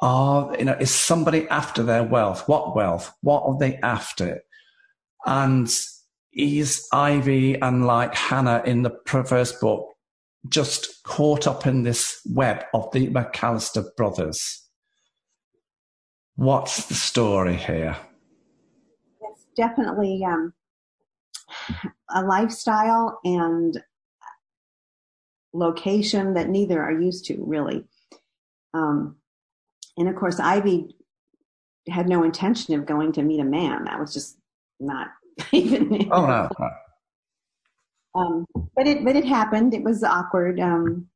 Are, 0.00 0.54
you 0.58 0.64
know, 0.64 0.76
is 0.80 0.90
somebody 0.90 1.48
after 1.48 1.82
their 1.82 2.02
wealth? 2.02 2.48
What 2.48 2.74
wealth? 2.74 3.12
What 3.22 3.44
are 3.44 3.56
they 3.58 3.76
after? 3.76 4.40
And 5.24 5.70
is 6.32 6.88
Ivy 6.92 7.60
and 7.60 7.86
like 7.86 8.14
Hannah 8.14 8.62
in 8.66 8.82
the 8.82 8.98
first 9.06 9.60
book 9.60 9.86
just 10.48 11.02
caught 11.04 11.46
up 11.46 11.66
in 11.66 11.84
this 11.84 12.20
web 12.26 12.64
of 12.74 12.90
the 12.92 13.08
McAllister 13.08 13.84
brothers? 13.96 14.61
What's 16.36 16.86
the 16.86 16.94
story 16.94 17.56
here? 17.56 17.96
It's 19.20 19.46
definitely 19.56 20.24
um, 20.24 20.52
a 22.14 22.22
lifestyle 22.22 23.20
and 23.24 23.82
location 25.52 26.34
that 26.34 26.48
neither 26.48 26.82
are 26.82 26.98
used 26.98 27.26
to, 27.26 27.36
really. 27.44 27.84
Um, 28.74 29.16
and 29.96 30.08
of 30.08 30.16
course, 30.16 30.40
Ivy 30.40 30.96
had 31.88 32.08
no 32.08 32.22
intention 32.22 32.74
of 32.74 32.86
going 32.86 33.12
to 33.12 33.22
meet 33.22 33.40
a 33.40 33.44
man. 33.44 33.84
That 33.84 34.00
was 34.00 34.14
just 34.14 34.38
not 34.80 35.08
even. 35.52 36.08
Oh 36.10 36.26
no. 36.26 36.50
Um, 38.14 38.46
but 38.74 38.86
it 38.86 39.04
but 39.04 39.16
it 39.16 39.24
happened. 39.24 39.74
It 39.74 39.82
was 39.82 40.02
awkward. 40.02 40.60
Um, 40.60 41.08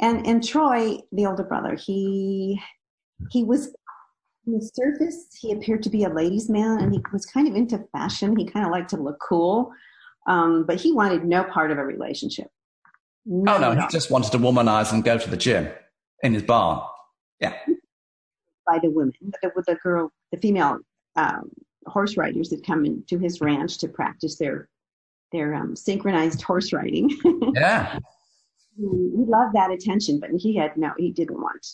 and 0.00 0.26
and 0.26 0.46
Troy, 0.46 0.98
the 1.12 1.26
older 1.26 1.44
brother, 1.44 1.74
he 1.74 2.60
he 3.30 3.44
was 3.44 3.74
on 4.46 4.54
the 4.54 4.70
surface 4.74 5.26
he 5.38 5.52
appeared 5.52 5.82
to 5.82 5.90
be 5.90 6.04
a 6.04 6.08
ladies' 6.08 6.48
man, 6.48 6.80
and 6.80 6.92
he 6.92 7.02
was 7.12 7.26
kind 7.26 7.48
of 7.48 7.54
into 7.54 7.78
fashion. 7.92 8.36
He 8.36 8.46
kind 8.46 8.64
of 8.64 8.72
liked 8.72 8.90
to 8.90 8.96
look 8.96 9.18
cool, 9.20 9.72
um, 10.26 10.64
but 10.66 10.80
he 10.80 10.92
wanted 10.92 11.24
no 11.24 11.44
part 11.44 11.70
of 11.70 11.78
a 11.78 11.84
relationship. 11.84 12.48
No, 13.26 13.56
oh 13.56 13.58
no, 13.58 13.80
he 13.80 13.86
just 13.88 14.10
wanted 14.10 14.32
to 14.32 14.38
womanize 14.38 14.92
and 14.92 15.04
go 15.04 15.18
to 15.18 15.30
the 15.30 15.36
gym 15.36 15.68
in 16.22 16.34
his 16.34 16.42
barn. 16.42 16.80
Yeah 17.38 17.54
by 18.70 18.78
the 18.78 18.90
women, 18.90 19.12
the, 19.42 19.50
the 19.66 19.74
girl, 19.82 20.12
the 20.30 20.38
female 20.38 20.78
um, 21.16 21.50
horse 21.86 22.16
riders 22.16 22.50
that 22.50 22.64
come 22.64 22.84
into 22.84 23.18
his 23.18 23.40
ranch 23.40 23.78
to 23.78 23.88
practice 23.88 24.36
their 24.36 24.68
their 25.32 25.54
um, 25.54 25.76
synchronized 25.76 26.42
horse 26.42 26.72
riding. 26.72 27.08
yeah, 27.54 27.98
he, 28.76 28.82
he 28.82 29.24
loved 29.26 29.54
that 29.54 29.70
attention, 29.70 30.18
but 30.18 30.30
he 30.30 30.56
had 30.56 30.76
no, 30.76 30.92
he 30.98 31.12
didn't 31.12 31.40
want 31.40 31.66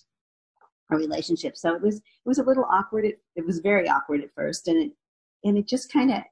a 0.91 0.97
relationship. 0.97 1.57
So 1.57 1.75
it 1.75 1.83
was 1.83 1.97
it 1.97 2.27
was 2.27 2.39
a 2.39 2.45
little 2.45 2.67
awkward. 2.71 3.05
It, 3.05 3.21
it 3.35 3.47
was 3.47 3.59
very 3.59 3.89
awkward 3.89 4.23
at 4.23 4.35
first, 4.35 4.69
and 4.69 4.83
it 4.83 4.93
and 5.45 5.59
it 5.59 5.67
just 5.67 5.93
kind 5.93 6.11
of 6.11 6.23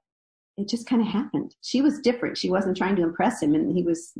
it 0.56 0.68
just 0.68 0.86
kind 0.86 1.02
of 1.02 1.08
happened. 1.08 1.54
She 1.62 1.80
was 1.80 2.00
different. 2.00 2.38
She 2.38 2.50
wasn't 2.50 2.76
trying 2.76 2.96
to 2.96 3.02
impress 3.02 3.42
him, 3.42 3.54
and 3.54 3.76
he 3.76 3.82
was 3.82 4.12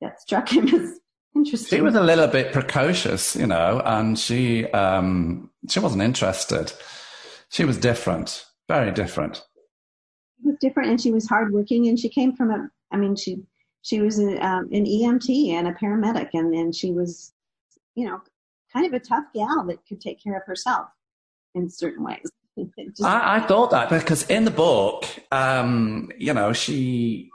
that 0.00 0.20
struck 0.20 0.50
him 0.50 0.68
as 0.74 0.98
Interesting. 1.34 1.78
She 1.78 1.82
was 1.82 1.96
a 1.96 2.02
little 2.02 2.28
bit 2.28 2.52
precocious, 2.52 3.34
you 3.34 3.46
know, 3.46 3.82
and 3.84 4.16
she 4.16 4.66
um, 4.66 5.50
she 5.68 5.80
wasn't 5.80 6.02
interested. 6.02 6.72
She 7.48 7.64
was 7.64 7.76
different, 7.76 8.46
very 8.68 8.92
different. 8.92 9.44
She 10.40 10.48
was 10.48 10.56
different, 10.60 10.90
and 10.90 11.00
she 11.00 11.10
was 11.10 11.28
hardworking, 11.28 11.88
and 11.88 11.98
she 11.98 12.08
came 12.08 12.36
from 12.36 12.50
a. 12.50 12.68
I 12.92 12.98
mean, 12.98 13.16
she 13.16 13.42
she 13.82 14.00
was 14.00 14.18
an, 14.18 14.40
um, 14.42 14.68
an 14.72 14.84
EMT 14.84 15.50
and 15.50 15.66
a 15.66 15.72
paramedic, 15.72 16.28
and 16.34 16.54
and 16.54 16.74
she 16.74 16.92
was, 16.92 17.32
you 17.96 18.06
know, 18.06 18.20
kind 18.74 18.86
of 18.86 18.92
a 18.92 19.00
tough 19.00 19.24
gal 19.34 19.64
that 19.66 19.86
could 19.86 20.00
take 20.00 20.22
care 20.22 20.36
of 20.36 20.44
herself 20.44 20.88
in 21.54 21.70
certain 21.70 22.04
ways. 22.04 22.30
Just, 22.78 23.02
I, 23.02 23.38
I, 23.38 23.40
thought 23.40 23.72
that 23.72 23.90
because 23.90 24.22
in 24.30 24.44
the 24.44 24.50
book, 24.52 25.04
um, 25.32 26.10
you 26.16 26.32
know, 26.32 26.52
she 26.52 27.28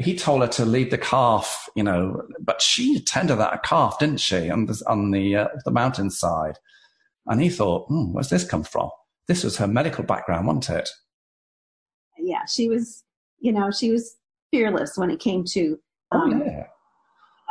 he 0.00 0.16
told 0.16 0.42
her 0.42 0.48
to 0.48 0.64
leave 0.64 0.90
the 0.90 0.98
calf, 0.98 1.68
you 1.76 1.84
know, 1.84 2.22
but 2.40 2.60
she 2.60 3.00
tended 3.00 3.38
that 3.38 3.62
calf, 3.62 4.00
didn't 4.00 4.18
she, 4.18 4.50
on 4.50 4.66
the 4.66 4.82
on 4.88 5.12
the 5.12 5.36
uh, 5.36 5.48
the 5.64 5.70
mountainside? 5.70 6.58
And 7.26 7.40
he 7.40 7.48
thought, 7.48 7.86
hmm, 7.86 8.12
where's 8.12 8.28
this 8.28 8.44
come 8.44 8.64
from? 8.64 8.90
This 9.28 9.44
was 9.44 9.56
her 9.58 9.68
medical 9.68 10.02
background, 10.02 10.48
wasn't 10.48 10.70
it? 10.70 10.88
Yeah, 12.18 12.44
she 12.46 12.68
was, 12.68 13.04
you 13.38 13.52
know, 13.52 13.70
she 13.70 13.92
was 13.92 14.16
fearless 14.50 14.96
when 14.96 15.10
it 15.10 15.20
came 15.20 15.44
to 15.44 15.78
oh, 16.10 16.18
um, 16.18 16.42
oh, 16.42 16.44
yeah. 16.44 16.66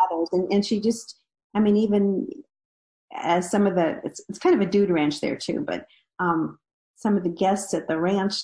others, 0.04 0.30
and 0.34 0.52
and 0.52 0.66
she 0.66 0.82
just, 0.82 1.18
I 1.54 1.62
mean, 1.62 1.78
even 1.78 2.28
as 3.22 3.50
some 3.50 3.68
of 3.68 3.76
the, 3.76 4.00
it's, 4.04 4.22
it's 4.30 4.40
kind 4.40 4.56
of 4.56 4.62
a 4.62 4.70
dude 4.70 4.90
ranch 4.90 5.22
there 5.22 5.36
too, 5.36 5.64
but 5.66 5.86
um, 6.20 6.60
some 6.96 7.18
of 7.18 7.24
the 7.24 7.30
guests 7.30 7.74
at 7.74 7.88
the 7.88 8.00
ranch 8.00 8.36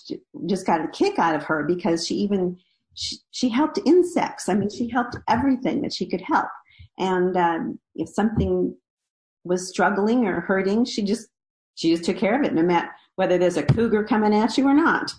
just 0.45 0.65
got 0.65 0.83
a 0.83 0.87
kick 0.87 1.17
out 1.17 1.35
of 1.35 1.43
her 1.43 1.63
because 1.63 2.05
she 2.05 2.15
even 2.15 2.57
she, 2.93 3.17
she 3.31 3.49
helped 3.49 3.79
insects. 3.85 4.49
I 4.49 4.53
mean, 4.53 4.69
she 4.69 4.89
helped 4.89 5.17
everything 5.29 5.81
that 5.81 5.93
she 5.93 6.05
could 6.05 6.21
help. 6.21 6.47
And 6.97 7.37
um, 7.37 7.79
if 7.95 8.09
something 8.09 8.75
was 9.43 9.69
struggling 9.69 10.25
or 10.27 10.41
hurting, 10.41 10.85
she 10.85 11.01
just 11.01 11.27
she 11.75 11.91
just 11.91 12.03
took 12.03 12.17
care 12.17 12.37
of 12.37 12.45
it, 12.45 12.53
no 12.53 12.61
matter 12.61 12.89
whether 13.15 13.37
there's 13.37 13.57
a 13.57 13.63
cougar 13.63 14.03
coming 14.03 14.35
at 14.35 14.57
you 14.57 14.67
or 14.67 14.73
not. 14.73 15.13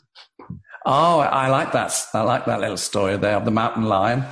Oh, 0.84 1.20
I 1.20 1.48
like 1.48 1.72
that. 1.72 1.92
I 2.12 2.22
like 2.22 2.44
that 2.44 2.60
little 2.60 2.76
story 2.76 3.16
there 3.16 3.36
of 3.36 3.44
the 3.44 3.50
mountain 3.50 3.84
lion, 3.84 4.24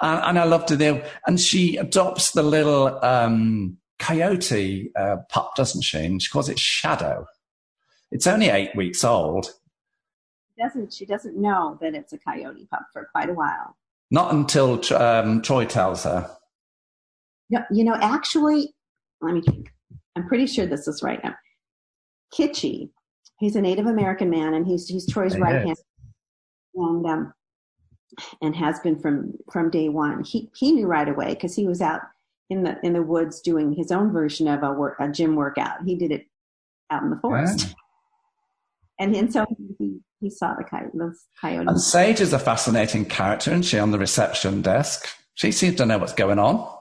and, 0.00 0.24
and 0.24 0.38
I 0.38 0.44
loved 0.44 0.70
it 0.70 0.76
there. 0.76 1.04
And 1.26 1.38
she 1.38 1.76
adopts 1.76 2.32
the 2.32 2.42
little 2.42 2.98
um, 3.04 3.76
coyote 4.00 4.90
uh, 4.96 5.18
pup, 5.28 5.54
doesn't 5.54 5.82
she? 5.82 5.98
And 5.98 6.20
she 6.20 6.30
calls 6.30 6.48
it 6.48 6.58
Shadow. 6.58 7.26
It's 8.10 8.26
only 8.26 8.48
eight 8.48 8.74
weeks 8.74 9.04
old. 9.04 9.46
She 10.56 10.62
doesn't 10.62 10.92
she 10.92 11.06
doesn't 11.06 11.36
know 11.36 11.78
that 11.80 11.94
it's 11.94 12.12
a 12.12 12.18
coyote 12.18 12.66
pup 12.70 12.86
for 12.92 13.08
quite 13.12 13.30
a 13.30 13.34
while. 13.34 13.76
Not 14.10 14.34
until 14.34 14.80
um, 14.96 15.40
Troy 15.42 15.64
tells 15.64 16.02
her. 16.02 16.28
No, 17.50 17.60
you 17.70 17.84
know, 17.84 17.94
actually, 17.94 18.74
let 19.20 19.34
me 19.34 19.42
think. 19.42 19.72
I'm 20.16 20.26
pretty 20.26 20.46
sure 20.46 20.66
this 20.66 20.88
is 20.88 21.02
right 21.02 21.22
now. 21.22 21.36
Kitchy, 22.36 22.90
he's 23.38 23.54
a 23.54 23.60
Native 23.60 23.86
American 23.86 24.28
man, 24.28 24.54
and 24.54 24.66
he's 24.66 24.88
he's 24.88 25.06
Troy's 25.08 25.38
right 25.38 25.64
hand. 25.64 25.76
And 26.74 27.06
um, 27.06 27.32
and 28.42 28.56
has 28.56 28.80
been 28.80 28.98
from 28.98 29.34
from 29.52 29.70
day 29.70 29.88
one. 29.88 30.24
He 30.24 30.50
he 30.56 30.72
knew 30.72 30.86
right 30.86 31.08
away 31.08 31.34
because 31.34 31.54
he 31.54 31.66
was 31.66 31.80
out 31.80 32.00
in 32.50 32.64
the 32.64 32.78
in 32.82 32.92
the 32.92 33.02
woods 33.02 33.40
doing 33.40 33.72
his 33.72 33.90
own 33.90 34.12
version 34.12 34.48
of 34.48 34.62
a 34.62 34.72
work 34.72 34.96
a 35.00 35.08
gym 35.08 35.36
workout. 35.36 35.82
He 35.86 35.94
did 35.94 36.10
it 36.10 36.26
out 36.90 37.02
in 37.02 37.10
the 37.10 37.16
forest, 37.16 37.68
yeah. 37.68 37.74
and 38.98 39.16
and 39.16 39.32
so 39.32 39.46
he 39.78 40.00
he 40.20 40.28
saw 40.28 40.54
the 40.54 40.64
coyote. 40.64 41.66
And 41.66 41.80
Sage 41.80 42.20
is 42.20 42.32
a 42.32 42.38
fascinating 42.38 43.06
character, 43.06 43.52
and 43.52 43.64
she 43.64 43.78
on 43.78 43.92
the 43.92 43.98
reception 43.98 44.60
desk. 44.60 45.08
She 45.34 45.52
seems 45.52 45.76
to 45.76 45.86
know 45.86 45.98
what's 45.98 46.12
going 46.12 46.38
on. 46.38 46.76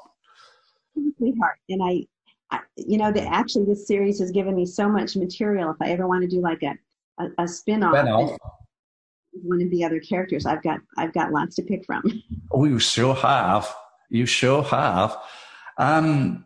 Sweetheart, 1.17 1.59
and 1.69 1.81
I, 1.81 2.05
I, 2.51 2.59
you 2.75 2.97
know, 2.97 3.11
that 3.11 3.25
actually 3.31 3.65
this 3.65 3.87
series 3.87 4.19
has 4.19 4.31
given 4.31 4.55
me 4.55 4.65
so 4.65 4.89
much 4.89 5.15
material. 5.15 5.69
If 5.69 5.77
I 5.81 5.91
ever 5.91 6.07
want 6.07 6.23
to 6.23 6.27
do 6.27 6.41
like 6.41 6.63
a 6.63 6.75
a, 7.23 7.43
a 7.43 7.47
spin 7.47 7.83
off 7.83 8.37
one 9.43 9.61
of 9.61 9.69
the 9.69 9.83
other 9.83 9.99
characters, 9.99 10.45
I've 10.45 10.63
got 10.63 10.79
I've 10.97 11.13
got 11.13 11.31
lots 11.31 11.55
to 11.57 11.61
pick 11.61 11.85
from. 11.85 12.03
Oh, 12.51 12.65
you 12.65 12.79
sure 12.79 13.13
have. 13.13 13.71
You 14.09 14.25
sure 14.25 14.63
have. 14.63 15.15
Um, 15.79 16.45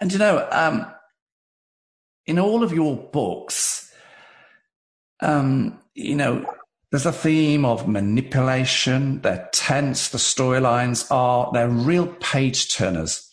and 0.00 0.12
you 0.12 0.18
know, 0.18 0.46
um, 0.52 0.86
in 2.26 2.38
all 2.38 2.62
of 2.62 2.72
your 2.72 2.96
books, 2.96 3.92
um, 5.20 5.80
you 5.94 6.14
know, 6.14 6.44
there's 6.90 7.06
a 7.06 7.12
theme 7.12 7.64
of 7.64 7.88
manipulation. 7.88 9.22
They're 9.22 9.48
tense. 9.52 10.10
The 10.10 10.18
storylines 10.18 11.10
are, 11.10 11.50
they're 11.52 11.68
real 11.68 12.06
page 12.20 12.74
turners. 12.74 13.28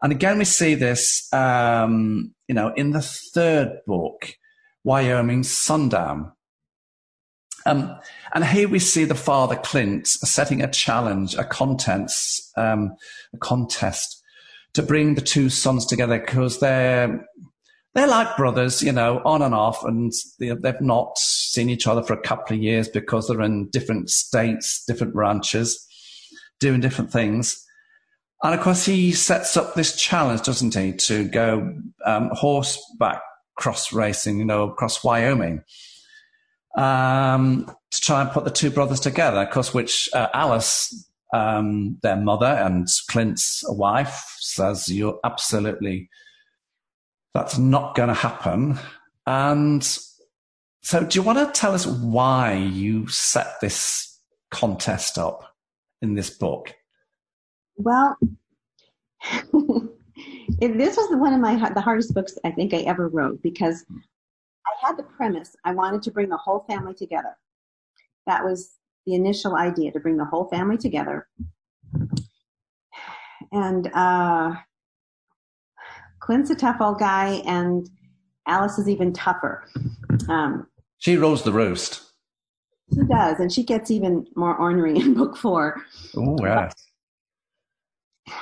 And 0.00 0.12
again, 0.12 0.38
we 0.38 0.44
see 0.44 0.74
this, 0.74 1.32
um, 1.32 2.34
you 2.46 2.54
know, 2.54 2.72
in 2.74 2.92
the 2.92 3.02
third 3.02 3.80
book, 3.86 4.36
Wyoming 4.84 5.42
Sundown. 5.42 6.30
Um, 7.66 7.98
and 8.34 8.44
here 8.44 8.68
we 8.68 8.78
see 8.78 9.04
the 9.04 9.14
father 9.14 9.56
Clint 9.56 10.06
setting 10.06 10.62
a 10.62 10.70
challenge, 10.70 11.34
a 11.34 11.44
contest, 11.44 12.52
um, 12.56 12.94
a 13.32 13.38
contest 13.38 14.22
to 14.74 14.82
bring 14.82 15.14
the 15.14 15.20
two 15.20 15.48
sons 15.48 15.86
together 15.86 16.18
because 16.18 16.60
they're 16.60 17.26
they're 17.94 18.08
like 18.08 18.36
brothers, 18.36 18.82
you 18.82 18.90
know, 18.90 19.22
on 19.24 19.40
and 19.40 19.54
off, 19.54 19.84
and 19.84 20.12
they've 20.40 20.80
not 20.80 21.16
seen 21.16 21.70
each 21.70 21.86
other 21.86 22.02
for 22.02 22.12
a 22.12 22.20
couple 22.20 22.56
of 22.56 22.62
years 22.62 22.88
because 22.88 23.28
they're 23.28 23.40
in 23.40 23.68
different 23.70 24.10
states, 24.10 24.84
different 24.84 25.14
ranches, 25.14 25.86
doing 26.58 26.80
different 26.80 27.12
things. 27.12 27.64
And 28.42 28.52
of 28.52 28.60
course, 28.60 28.84
he 28.84 29.12
sets 29.12 29.56
up 29.56 29.74
this 29.74 29.96
challenge, 29.96 30.42
doesn't 30.42 30.74
he, 30.74 30.92
to 30.92 31.28
go 31.28 31.72
um, 32.04 32.30
horseback 32.32 33.22
cross 33.56 33.92
racing, 33.92 34.38
you 34.40 34.44
know, 34.44 34.64
across 34.70 35.04
Wyoming, 35.04 35.62
um, 36.76 37.70
to 37.90 38.00
try 38.00 38.22
and 38.22 38.30
put 38.30 38.44
the 38.44 38.50
two 38.50 38.70
brothers 38.70 39.00
together. 39.00 39.42
Of 39.42 39.50
course, 39.50 39.72
which 39.72 40.08
uh, 40.12 40.28
Alice, 40.34 41.08
um, 41.32 41.98
their 42.02 42.16
mother 42.16 42.46
and 42.46 42.88
Clint's 43.08 43.64
wife, 43.68 44.36
says 44.38 44.88
you're 44.88 45.18
absolutely 45.24 46.08
that's 47.34 47.58
not 47.58 47.96
going 47.96 48.08
to 48.08 48.14
happen. 48.14 48.78
And 49.26 49.82
so, 50.82 51.04
do 51.04 51.18
you 51.18 51.22
want 51.22 51.38
to 51.38 51.60
tell 51.60 51.74
us 51.74 51.86
why 51.86 52.54
you 52.54 53.08
set 53.08 53.60
this 53.60 54.20
contest 54.50 55.18
up 55.18 55.54
in 56.00 56.14
this 56.14 56.30
book? 56.30 56.74
Well, 57.76 58.16
this 60.60 60.96
was 60.96 61.16
one 61.16 61.32
of 61.32 61.40
my 61.40 61.70
the 61.70 61.80
hardest 61.80 62.14
books 62.14 62.38
I 62.44 62.50
think 62.52 62.72
I 62.72 62.78
ever 62.78 63.08
wrote 63.08 63.42
because 63.42 63.84
I 64.82 64.86
had 64.86 64.96
the 64.96 65.02
premise 65.04 65.54
I 65.64 65.72
wanted 65.72 66.02
to 66.02 66.10
bring 66.10 66.28
the 66.28 66.36
whole 66.36 66.64
family 66.68 66.94
together. 66.94 67.36
That 68.26 68.44
was 68.44 68.72
the 69.06 69.14
initial 69.14 69.56
idea 69.56 69.92
to 69.92 70.00
bring 70.00 70.16
the 70.16 70.24
whole 70.24 70.48
family 70.48 70.78
together. 70.78 71.28
And 73.52 73.90
uh, 73.94 74.54
Clint's 76.20 76.50
a 76.50 76.54
tough 76.54 76.80
old 76.80 76.98
guy, 76.98 77.42
and 77.46 77.88
Alice 78.48 78.78
is 78.78 78.88
even 78.88 79.12
tougher. 79.12 79.68
Um, 80.28 80.66
she 80.98 81.16
rolls 81.16 81.42
the 81.42 81.52
roast. 81.52 82.02
She 82.92 83.00
does, 83.02 83.40
and 83.40 83.52
she 83.52 83.62
gets 83.62 83.90
even 83.90 84.26
more 84.34 84.56
ornery 84.56 84.96
in 84.98 85.14
book 85.14 85.36
four. 85.36 85.82
Oh, 86.16 86.36
yes. 86.42 86.72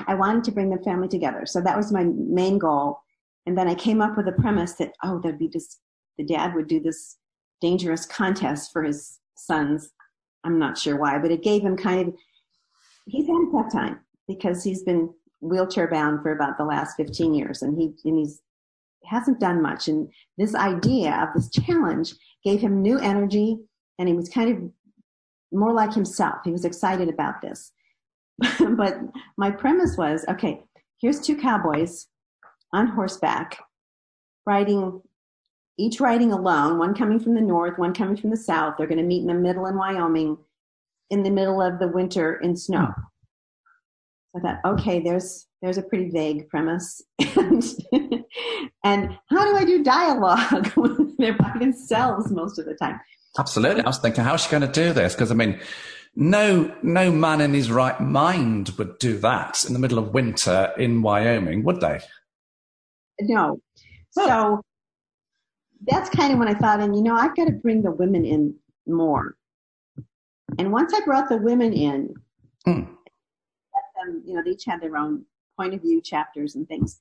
I 0.06 0.14
wanted 0.14 0.44
to 0.44 0.52
bring 0.52 0.70
the 0.70 0.82
family 0.82 1.08
together, 1.08 1.44
so 1.44 1.60
that 1.60 1.76
was 1.76 1.92
my 1.92 2.04
main 2.04 2.58
goal. 2.58 3.00
And 3.46 3.58
then 3.58 3.66
I 3.66 3.74
came 3.74 4.00
up 4.00 4.16
with 4.16 4.28
a 4.28 4.32
premise 4.32 4.74
that 4.74 4.92
oh, 5.02 5.20
there'd 5.20 5.38
be 5.38 5.50
this. 5.52 5.78
The 6.18 6.24
dad 6.24 6.54
would 6.54 6.68
do 6.68 6.80
this 6.80 7.16
dangerous 7.60 8.06
contest 8.06 8.72
for 8.72 8.82
his 8.82 9.18
sons. 9.36 9.90
I'm 10.44 10.58
not 10.58 10.78
sure 10.78 10.96
why, 10.96 11.18
but 11.18 11.30
it 11.30 11.42
gave 11.42 11.62
him 11.62 11.76
kind 11.76 12.08
of. 12.08 12.14
He's 13.06 13.26
had 13.26 13.48
a 13.48 13.50
tough 13.52 13.72
time 13.72 14.00
because 14.28 14.62
he's 14.62 14.82
been 14.82 15.10
wheelchair 15.42 15.88
bound 15.88 16.22
for 16.22 16.32
about 16.32 16.56
the 16.56 16.64
last 16.64 16.96
15 16.96 17.34
years 17.34 17.62
and 17.62 17.76
he 17.76 17.92
and 18.08 18.18
he's 18.18 18.40
hasn't 19.04 19.40
done 19.40 19.60
much 19.60 19.88
and 19.88 20.08
this 20.38 20.54
idea 20.54 21.12
of 21.20 21.34
this 21.34 21.50
challenge 21.50 22.14
gave 22.44 22.60
him 22.60 22.80
new 22.80 22.96
energy 23.00 23.58
and 23.98 24.08
he 24.08 24.14
was 24.14 24.28
kind 24.28 24.56
of 24.56 24.70
more 25.52 25.72
like 25.72 25.92
himself 25.92 26.36
he 26.44 26.52
was 26.52 26.64
excited 26.64 27.08
about 27.08 27.42
this 27.42 27.72
but 28.76 28.98
my 29.36 29.50
premise 29.50 29.96
was 29.96 30.24
okay 30.28 30.62
here's 31.00 31.20
two 31.20 31.36
cowboys 31.36 32.06
on 32.72 32.86
horseback 32.86 33.58
riding 34.46 35.02
each 35.78 36.00
riding 36.00 36.32
alone 36.32 36.78
one 36.78 36.94
coming 36.94 37.18
from 37.18 37.34
the 37.34 37.40
north 37.40 37.78
one 37.78 37.94
coming 37.94 38.16
from 38.16 38.30
the 38.30 38.36
south 38.36 38.74
they're 38.76 38.86
going 38.86 38.98
to 38.98 39.04
meet 39.04 39.22
in 39.22 39.26
the 39.26 39.34
middle 39.34 39.66
in 39.66 39.76
wyoming 39.76 40.36
in 41.10 41.22
the 41.22 41.30
middle 41.30 41.60
of 41.60 41.78
the 41.78 41.88
winter 41.88 42.36
in 42.36 42.56
snow 42.56 42.86
hmm. 42.86 43.02
I 44.36 44.40
thought, 44.40 44.60
okay, 44.64 45.00
there's 45.00 45.46
there's 45.60 45.78
a 45.78 45.82
pretty 45.82 46.08
vague 46.08 46.48
premise, 46.48 47.02
and, 47.36 47.62
and 48.84 49.18
how 49.28 49.44
do 49.44 49.56
I 49.56 49.64
do 49.64 49.84
dialogue 49.84 50.68
when 50.74 51.14
they're 51.18 51.36
by 51.36 51.52
themselves 51.58 52.30
most 52.30 52.58
of 52.58 52.64
the 52.64 52.74
time? 52.74 52.98
Absolutely, 53.38 53.82
I 53.82 53.86
was 53.86 53.98
thinking, 53.98 54.24
how's 54.24 54.42
she 54.44 54.50
going 54.50 54.62
to 54.62 54.72
do 54.72 54.92
this? 54.92 55.14
Because 55.14 55.30
I 55.30 55.34
mean, 55.34 55.60
no 56.14 56.74
no 56.82 57.10
man 57.10 57.40
in 57.40 57.52
his 57.52 57.70
right 57.70 57.98
mind 58.00 58.70
would 58.78 58.98
do 58.98 59.18
that 59.18 59.64
in 59.64 59.74
the 59.74 59.78
middle 59.78 59.98
of 59.98 60.14
winter 60.14 60.72
in 60.78 61.02
Wyoming, 61.02 61.62
would 61.64 61.80
they? 61.80 62.00
No. 63.20 63.60
So 64.12 64.62
that's 65.86 66.10
kind 66.10 66.32
of 66.32 66.38
when 66.38 66.48
I 66.48 66.54
thought, 66.54 66.80
and 66.80 66.94
you 66.94 67.02
know, 67.02 67.14
I've 67.14 67.36
got 67.36 67.46
to 67.46 67.52
bring 67.52 67.82
the 67.82 67.90
women 67.90 68.24
in 68.24 68.54
more. 68.86 69.36
And 70.58 70.72
once 70.72 70.92
I 70.94 71.00
brought 71.00 71.28
the 71.28 71.38
women 71.38 71.72
in, 71.72 72.14
mm 72.66 72.88
them, 74.04 74.22
you 74.24 74.34
know, 74.34 74.42
they 74.42 74.50
each 74.50 74.64
had 74.64 74.80
their 74.80 74.96
own 74.96 75.24
point 75.56 75.74
of 75.74 75.82
view 75.82 76.00
chapters 76.00 76.54
and 76.54 76.66
things. 76.68 76.98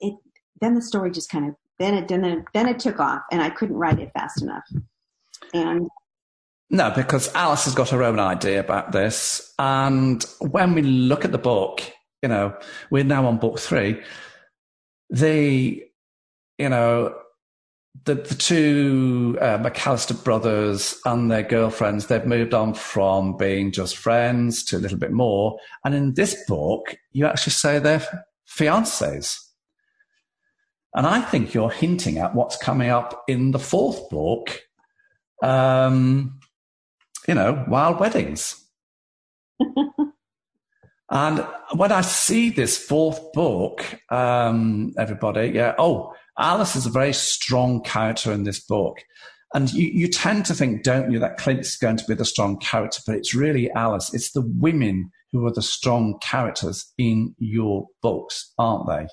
It 0.00 0.14
then 0.60 0.74
the 0.74 0.82
story 0.82 1.10
just 1.10 1.30
kind 1.30 1.48
of 1.48 1.54
then 1.78 1.94
it 1.94 2.08
then 2.08 2.24
it, 2.24 2.44
then 2.54 2.68
it 2.68 2.78
took 2.78 3.00
off, 3.00 3.22
and 3.30 3.42
I 3.42 3.50
couldn't 3.50 3.76
write 3.76 3.98
it 3.98 4.12
fast 4.14 4.42
enough. 4.42 4.64
And 5.54 5.88
no, 6.70 6.90
because 6.90 7.32
Alice 7.34 7.64
has 7.64 7.74
got 7.74 7.90
her 7.90 8.02
own 8.02 8.18
idea 8.18 8.60
about 8.60 8.92
this, 8.92 9.52
and 9.58 10.24
when 10.40 10.74
we 10.74 10.82
look 10.82 11.24
at 11.24 11.32
the 11.32 11.38
book, 11.38 11.82
you 12.22 12.28
know, 12.28 12.56
we're 12.90 13.04
now 13.04 13.26
on 13.26 13.38
book 13.38 13.58
three. 13.58 14.00
The, 15.10 15.84
you 16.58 16.68
know, 16.68 17.14
the, 18.04 18.14
the 18.14 18.34
two 18.34 19.38
uh, 19.40 19.58
McAllister 19.58 20.22
brothers 20.24 20.98
and 21.04 21.30
their 21.30 21.42
girlfriends, 21.42 22.06
they've 22.06 22.26
moved 22.26 22.54
on 22.54 22.74
from 22.74 23.36
being 23.36 23.70
just 23.70 23.96
friends 23.96 24.64
to 24.64 24.76
a 24.76 24.80
little 24.80 24.98
bit 24.98 25.12
more. 25.12 25.58
And 25.84 25.94
in 25.94 26.14
this 26.14 26.36
book, 26.46 26.96
you 27.12 27.26
actually 27.26 27.52
say 27.52 27.78
they're 27.78 28.24
fiancés. 28.48 29.38
And 30.94 31.06
I 31.06 31.20
think 31.20 31.54
you're 31.54 31.70
hinting 31.70 32.18
at 32.18 32.34
what's 32.34 32.56
coming 32.56 32.90
up 32.90 33.24
in 33.28 33.52
the 33.52 33.58
fourth 33.58 34.10
book, 34.10 34.60
um, 35.42 36.38
you 37.26 37.34
know, 37.34 37.64
Wild 37.68 37.98
Weddings. 37.98 38.62
and 41.10 41.46
when 41.74 41.92
I 41.92 42.02
see 42.02 42.50
this 42.50 42.76
fourth 42.76 43.32
book, 43.32 43.84
um, 44.10 44.92
everybody, 44.98 45.52
yeah, 45.54 45.74
oh, 45.78 46.14
Alice 46.38 46.76
is 46.76 46.86
a 46.86 46.90
very 46.90 47.12
strong 47.12 47.82
character 47.82 48.32
in 48.32 48.44
this 48.44 48.64
book. 48.64 48.98
And 49.54 49.70
you, 49.72 49.88
you 49.92 50.08
tend 50.08 50.46
to 50.46 50.54
think, 50.54 50.82
don't 50.82 51.10
you, 51.10 51.18
that 51.18 51.36
Clint's 51.36 51.76
going 51.76 51.98
to 51.98 52.04
be 52.06 52.14
the 52.14 52.24
strong 52.24 52.58
character, 52.58 53.02
but 53.06 53.16
it's 53.16 53.34
really 53.34 53.70
Alice. 53.72 54.14
It's 54.14 54.32
the 54.32 54.40
women 54.40 55.10
who 55.30 55.46
are 55.46 55.52
the 55.52 55.62
strong 55.62 56.18
characters 56.20 56.92
in 56.96 57.34
your 57.38 57.86
books, 58.00 58.52
aren't 58.58 58.86
they? 58.88 59.06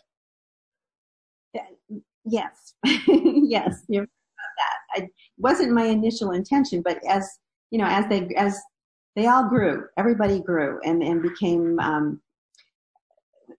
Yes, 2.26 2.74
yes, 3.08 3.84
you're 3.88 4.06
that. 4.06 5.04
It 5.04 5.10
wasn't 5.38 5.74
my 5.74 5.86
initial 5.86 6.32
intention, 6.32 6.82
but 6.84 7.00
as 7.08 7.28
you 7.72 7.80
know, 7.80 7.88
as 7.88 8.08
they 8.08 8.28
as 8.36 8.60
they 9.16 9.26
all 9.26 9.50
grew, 9.50 9.86
everybody 9.98 10.40
grew 10.40 10.80
and 10.86 11.02
and 11.02 11.24
became 11.24 11.80
um, 11.80 12.22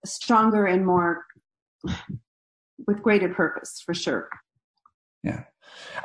stronger 0.05 0.67
and 0.67 0.87
more 0.87 1.25
with 2.87 3.03
greater 3.03 3.29
purpose 3.29 3.83
for 3.85 3.95
sure. 3.95 4.29
Yeah. 5.23 5.45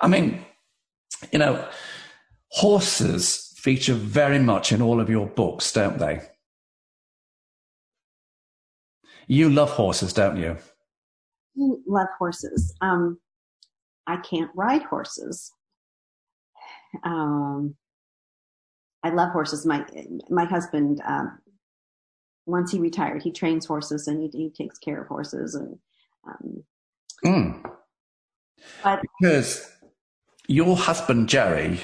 I 0.02 0.08
mean, 0.08 0.46
you 1.32 1.40
know, 1.40 1.68
horses 2.50 3.54
feature 3.58 3.94
very 3.94 4.40
much 4.40 4.72
in 4.72 4.82
all 4.82 5.00
of 5.00 5.10
your 5.10 5.28
books, 5.28 5.72
don't 5.72 5.98
they? 5.98 6.22
You 9.28 9.50
love 9.50 9.72
horses, 9.72 10.14
don't 10.14 10.38
you? 10.38 10.58
I 11.58 11.70
love 11.88 12.08
horses. 12.20 12.76
Um, 12.82 13.20
I 14.08 14.18
can't 14.18 14.52
ride 14.56 14.84
horses. 14.84 15.52
Um, 17.04 17.76
I 19.04 19.10
love 19.10 19.32
horses. 19.32 19.66
My 19.66 19.86
my 20.30 20.46
husband, 20.46 21.02
um, 21.06 21.40
once 22.46 22.72
he 22.72 22.80
retired, 22.80 23.24
he 23.24 23.32
trains 23.32 23.66
horses 23.66 24.08
and 24.08 24.22
he, 24.22 24.30
he 24.38 24.50
takes 24.50 24.78
care 24.78 25.02
of 25.02 25.08
horses. 25.08 25.56
And 25.56 25.80
um, 26.28 26.64
mm. 27.24 27.72
but, 28.84 29.02
because 29.20 29.72
your 30.48 30.76
husband 30.76 31.30
Jerry 31.30 31.80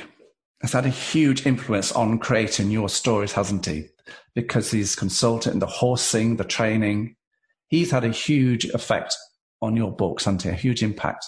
has 0.61 0.73
had 0.73 0.85
a 0.85 0.89
huge 0.89 1.45
influence 1.45 1.91
on 1.91 2.19
creating 2.19 2.69
your 2.69 2.89
stories, 2.89 3.33
hasn't 3.33 3.65
he? 3.65 3.87
Because 4.35 4.71
he's 4.71 4.95
consulted 4.95 5.53
in 5.53 5.59
the 5.59 5.65
horsing, 5.65 6.37
the 6.37 6.43
training. 6.43 7.15
He's 7.67 7.91
had 7.91 8.03
a 8.03 8.09
huge 8.09 8.65
effect 8.65 9.15
on 9.61 9.75
your 9.75 9.91
books, 9.91 10.25
hasn't 10.25 10.43
he? 10.43 10.49
A 10.49 10.53
huge 10.53 10.83
impact. 10.83 11.25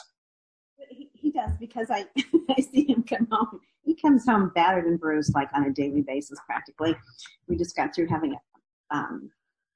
He, 0.90 1.10
he 1.14 1.32
does 1.32 1.52
because 1.60 1.90
I 1.90 2.06
I 2.50 2.62
see 2.62 2.86
him 2.88 3.04
come 3.04 3.28
home. 3.32 3.60
He 3.84 3.96
comes 3.96 4.26
home 4.26 4.52
battered 4.56 4.86
and 4.86 5.00
bruised 5.00 5.34
like 5.34 5.50
on 5.54 5.66
a 5.66 5.72
daily 5.72 6.02
basis, 6.02 6.40
practically. 6.46 6.96
We 7.48 7.58
just 7.58 7.76
got 7.76 7.94
through 7.94 8.08
having 8.08 8.36
um, 8.92 9.30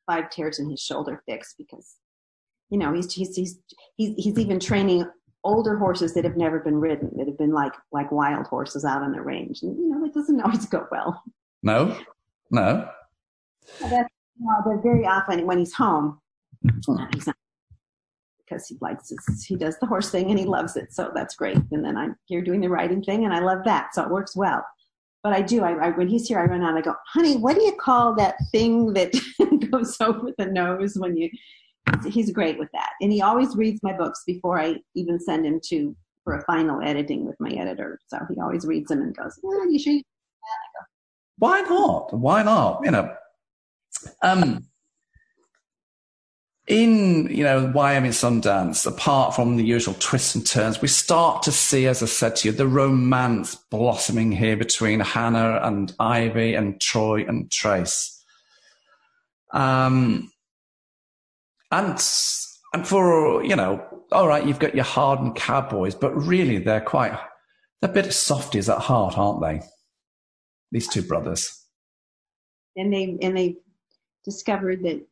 five 0.06 0.30
tears 0.30 0.60
in 0.60 0.70
his 0.70 0.80
shoulder 0.80 1.22
fixed 1.26 1.58
because 1.58 1.98
you 2.70 2.78
know 2.78 2.94
he's 2.94 3.12
he's 3.14 3.36
he's 3.36 3.60
he's, 3.96 4.16
he's 4.18 4.40
even 4.40 4.60
training 4.60 5.06
older 5.44 5.78
horses 5.78 6.14
that 6.14 6.26
have 6.26 6.36
never 6.36 6.60
been 6.60 6.76
ridden, 6.76 7.12
that 7.18 7.28
have 7.28 7.38
been 7.38 7.54
like 7.54 7.74
like 7.92 8.12
wild 8.12 8.48
horses 8.48 8.86
out 8.86 9.02
on 9.02 9.12
the 9.12 9.22
range, 9.22 9.62
and 9.62 9.78
you 9.78 9.90
know 9.90 10.06
it 10.06 10.14
doesn't 10.14 10.42
always 10.46 10.66
go 10.66 10.86
well. 10.92 11.24
No, 11.64 11.98
no. 12.52 12.90
That's, 13.82 14.10
you 14.40 14.46
know, 14.46 14.56
they're 14.66 14.82
very 14.82 15.06
often 15.06 15.46
when 15.46 15.60
he's 15.60 15.74
home. 15.74 16.20
Mm-hmm. 16.66 17.04
He's 17.14 17.28
not 17.28 17.36
because 18.48 18.68
he 18.68 18.78
likes 18.82 19.10
his, 19.10 19.44
he 19.44 19.56
does 19.56 19.78
the 19.80 19.86
horse 19.86 20.10
thing 20.10 20.30
and 20.30 20.40
he 20.40 20.46
loves 20.46 20.76
it. 20.76 20.94
So 20.94 21.12
that's 21.14 21.36
great. 21.36 21.58
And 21.72 21.84
then 21.84 21.98
I'm 21.98 22.16
here 22.26 22.42
doing 22.42 22.62
the 22.62 22.70
riding 22.70 23.04
thing 23.04 23.26
and 23.26 23.34
I 23.34 23.40
love 23.40 23.60
that. 23.66 23.94
So 23.94 24.04
it 24.04 24.10
works 24.10 24.36
well. 24.36 24.66
But 25.24 25.34
I 25.34 25.42
do, 25.42 25.64
I, 25.64 25.88
I 25.88 25.90
when 25.90 26.08
he's 26.08 26.28
here, 26.28 26.40
I 26.40 26.46
run 26.46 26.64
out, 26.64 26.78
I 26.78 26.82
go, 26.82 26.96
honey, 27.08 27.38
what 27.38 27.56
do 27.56 27.64
you 27.64 27.74
call 27.74 28.16
that 28.16 28.36
thing 28.52 28.94
that 28.94 29.12
goes 29.72 29.98
over 30.00 30.32
the 30.38 30.46
nose 30.46 30.96
when 30.98 31.18
you, 31.18 31.30
he's 32.06 32.32
great 32.32 32.58
with 32.60 32.70
that. 32.74 32.92
And 33.02 33.12
he 33.12 33.22
always 33.22 33.56
reads 33.56 33.82
my 33.84 33.94
books 33.94 34.24
before 34.26 34.60
I 34.60 34.78
even 34.96 35.20
send 35.20 35.46
him 35.46 35.60
to, 35.70 35.96
for 36.24 36.36
a 36.36 36.44
final 36.46 36.82
editing 36.82 37.26
with 37.26 37.36
my 37.40 37.50
editor. 37.50 38.00
So 38.08 38.20
he 38.30 38.40
always 38.40 38.66
reads 38.66 38.90
them 38.90 39.02
and 39.02 39.16
goes, 39.16 39.40
well, 39.42 39.72
you 39.72 39.80
sure 39.80 39.94
you 39.94 40.02
go, 40.02 40.86
Why 41.38 41.62
not? 41.62 42.14
Why 42.14 42.44
not? 42.44 42.82
You 42.84 42.92
know, 42.92 43.16
um, 44.22 44.68
in 46.68 47.28
you 47.34 47.44
know 47.44 47.72
Wyoming 47.74 48.12
Sundown, 48.12 48.74
apart 48.86 49.36
from 49.36 49.56
the 49.56 49.64
usual 49.64 49.96
twists 50.00 50.36
and 50.36 50.46
turns, 50.46 50.82
we 50.82 50.90
start 50.90 51.44
to 51.44 51.52
see, 51.52 51.88
as 51.88 52.04
I 52.04 52.08
said 52.08 52.36
to 52.38 52.50
you, 52.50 52.52
the 52.52 52.68
romance 52.68 53.56
blossoming 53.56 54.32
here 54.32 54.58
between 54.58 55.00
Hannah 55.00 55.62
and 55.64 55.94
Ivy 56.00 56.56
and 56.56 56.80
Troy 56.82 57.26
and 57.26 57.50
Trace. 57.50 58.14
Um, 59.54 60.30
and 61.72 62.00
and 62.74 62.88
for 62.88 63.44
you 63.44 63.56
know, 63.56 63.84
all 64.12 64.28
right, 64.28 64.46
you've 64.46 64.60
got 64.60 64.76
your 64.76 64.86
hardened 64.86 65.36
cowboys, 65.36 65.96
but 65.96 66.16
really 66.16 66.58
they're 66.58 66.82
quite 66.82 67.18
they're 67.82 67.90
a 67.90 67.94
bit 67.94 68.14
softies 68.14 68.70
at 68.70 68.80
heart, 68.80 69.18
aren't 69.18 69.42
they? 69.42 69.62
These 70.72 70.88
two 70.88 71.02
brothers. 71.02 71.66
And 72.76 72.94
they 72.94 73.18
and 73.22 73.38
they 73.38 73.58
discovered 74.24 74.84
that 74.84 75.06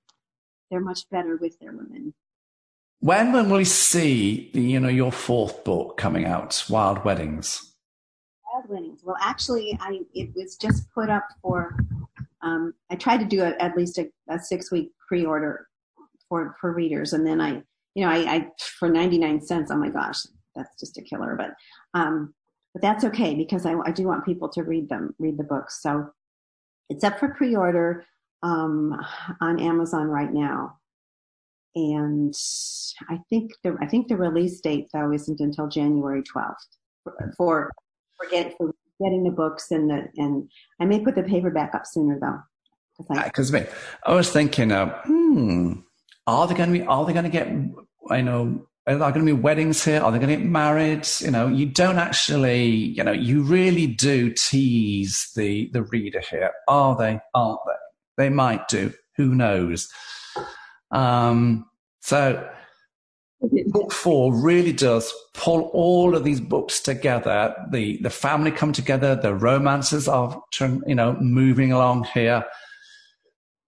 they're 0.70 0.80
much 0.82 1.10
better 1.10 1.38
with 1.38 1.58
their 1.60 1.72
women. 1.72 2.14
When 3.00 3.32
when 3.32 3.50
will 3.50 3.58
we 3.58 3.66
see 3.66 4.52
the, 4.54 4.62
you 4.62 4.80
know 4.80 4.90
your 4.90 5.12
fourth 5.12 5.64
book 5.64 5.98
coming 5.98 6.26
out, 6.26 6.64
Wild 6.70 7.04
Weddings? 7.04 7.76
Wild 8.52 8.70
Weddings. 8.70 9.02
Well, 9.04 9.18
actually, 9.22 9.78
I 9.80 10.00
it 10.14 10.30
was 10.36 10.56
just 10.56 10.92
put 10.94 11.10
up 11.10 11.28
for. 11.42 11.76
Um, 12.42 12.76
I 12.92 12.96
tried 12.96 13.22
to 13.22 13.26
do 13.26 13.42
a, 13.42 13.56
at 13.60 13.76
least 13.76 13.98
a, 13.98 14.08
a 14.30 14.38
six 14.40 14.72
week 14.72 14.92
pre 15.08 15.26
order 15.26 15.68
for 16.30 16.56
for 16.60 16.74
readers, 16.74 17.14
and 17.14 17.26
then 17.26 17.42
I, 17.42 17.62
you 17.94 18.06
know, 18.06 18.10
I, 18.10 18.18
I 18.18 18.48
for 18.80 18.90
ninety 18.90 19.18
nine 19.18 19.42
cents. 19.42 19.72
Oh 19.72 19.78
my 19.78 19.90
gosh, 19.90 20.22
that's 20.56 20.80
just 20.80 20.98
a 20.98 21.02
killer. 21.02 21.36
But 21.38 21.52
um, 22.00 22.34
but 22.74 22.82
that's 22.82 23.06
okay 23.06 23.36
because 23.36 23.66
I, 23.66 23.76
I 23.86 23.92
do 23.92 24.04
want 24.04 24.26
people 24.26 24.50
to 24.50 24.64
read 24.64 24.90
them, 24.90 25.16
read 25.18 25.38
the 25.38 25.44
books. 25.44 25.82
So 25.82 26.10
it's 26.90 27.04
up 27.04 27.20
for 27.20 27.30
pre 27.30 27.56
order 27.56 28.06
um, 28.44 28.94
on 29.42 29.60
Amazon 29.60 30.08
right 30.08 30.32
now. 30.32 30.78
And 31.76 32.34
I 33.10 33.20
think 33.30 33.52
the 33.64 33.78
I 33.82 33.88
think 33.88 34.08
the 34.08 34.18
release 34.18 34.62
date 34.62 34.88
though 34.94 35.12
isn't 35.12 35.40
until 35.40 35.68
January 35.68 36.22
12th 36.24 36.56
for 37.38 37.72
for, 38.18 38.30
get, 38.30 38.56
for 38.58 38.74
getting 39.02 39.24
the 39.24 39.32
books 39.32 39.72
and 39.72 39.90
the 39.90 40.08
and 40.18 40.50
I 40.80 40.86
may 40.86 41.00
put 41.00 41.16
the 41.16 41.24
paperback 41.24 41.76
up 41.76 41.86
sooner 41.86 42.20
though. 42.20 42.40
Because 43.24 43.54
I, 43.54 43.68
I 44.06 44.14
was 44.14 44.32
thinking, 44.32 44.72
uh, 44.72 45.02
hmm, 45.04 45.74
are 46.28 46.48
they 46.48 46.56
going 46.56 46.74
to 46.74 46.80
be? 46.80 46.86
Are 46.86 47.06
they 47.06 47.14
going 47.14 47.26
to 47.26 47.30
get? 47.32 47.48
I 48.10 48.22
know 48.22 48.68
are 48.88 48.98
there 48.98 49.12
going 49.12 49.26
to 49.26 49.36
be 49.36 49.42
weddings 49.42 49.84
here? 49.84 50.00
Are 50.00 50.12
they 50.12 50.20
going 50.20 50.30
to 50.30 50.36
get 50.38 50.46
married? 50.46 51.08
You 51.20 51.32
know, 51.32 51.48
you 51.48 51.66
don't 51.66 51.98
actually, 51.98 52.68
you 52.68 53.04
know, 53.04 53.12
you 53.12 53.42
really 53.42 53.88
do 53.88 54.32
tease 54.32 55.32
the 55.36 55.70
the 55.74 55.84
reader 55.84 56.22
here. 56.30 56.52
Are 56.68 56.96
they? 56.96 57.20
Aren't 57.34 57.60
they? 57.66 58.24
They 58.24 58.30
might 58.30 58.68
do. 58.68 58.94
Who 59.18 59.34
knows? 59.34 59.90
Um, 60.92 61.66
so 62.02 62.48
book 63.68 63.92
four 63.92 64.34
really 64.36 64.72
does 64.72 65.12
pull 65.34 65.62
all 65.74 66.16
of 66.16 66.24
these 66.24 66.40
books 66.40 66.80
together. 66.80 67.56
The 67.72 67.98
the 68.04 68.12
family 68.12 68.52
come 68.52 68.72
together. 68.72 69.16
The 69.16 69.34
romances 69.34 70.08
are 70.08 70.44
you 70.60 70.94
know 70.94 71.18
moving 71.20 71.72
along 71.72 72.04
here. 72.14 72.46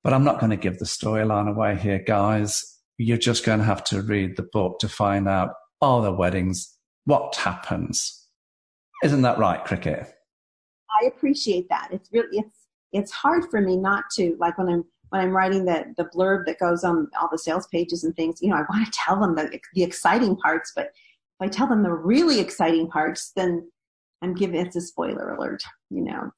But 0.03 0.13
I'm 0.13 0.23
not 0.23 0.39
going 0.39 0.51
to 0.51 0.57
give 0.57 0.79
the 0.79 0.85
storyline 0.85 1.49
away 1.49 1.75
here, 1.75 1.99
guys. 1.99 2.63
You're 2.97 3.17
just 3.17 3.45
going 3.45 3.59
to 3.59 3.65
have 3.65 3.83
to 3.85 4.01
read 4.01 4.37
the 4.37 4.47
book 4.51 4.79
to 4.79 4.89
find 4.89 5.27
out 5.27 5.49
are 5.81 6.01
the 6.01 6.11
weddings, 6.11 6.75
what 7.05 7.35
happens. 7.35 8.27
Isn't 9.03 9.21
that 9.21 9.37
right, 9.37 9.63
Cricket? 9.63 10.07
I 11.01 11.05
appreciate 11.07 11.69
that. 11.69 11.89
It's 11.91 12.09
really 12.11 12.39
it's 12.39 12.57
it's 12.93 13.11
hard 13.11 13.45
for 13.51 13.61
me 13.61 13.77
not 13.77 14.05
to 14.15 14.35
like 14.39 14.57
when 14.57 14.69
I'm 14.69 14.83
when 15.09 15.21
I'm 15.21 15.31
writing 15.31 15.65
the 15.65 15.93
the 15.97 16.05
blurb 16.05 16.45
that 16.45 16.59
goes 16.59 16.83
on 16.83 17.07
all 17.21 17.29
the 17.31 17.37
sales 17.37 17.67
pages 17.67 18.03
and 18.03 18.15
things. 18.15 18.39
You 18.41 18.49
know, 18.49 18.55
I 18.55 18.63
want 18.69 18.85
to 18.85 18.91
tell 18.91 19.19
them 19.19 19.35
the 19.35 19.59
the 19.73 19.83
exciting 19.83 20.35
parts, 20.37 20.71
but 20.75 20.87
if 20.87 21.41
I 21.41 21.47
tell 21.47 21.67
them 21.67 21.83
the 21.83 21.93
really 21.93 22.39
exciting 22.39 22.87
parts, 22.87 23.31
then 23.35 23.69
I'm 24.23 24.33
giving 24.33 24.59
it's 24.59 24.75
a 24.75 24.81
spoiler 24.81 25.35
alert. 25.35 25.61
You 25.91 26.03
know, 26.03 26.31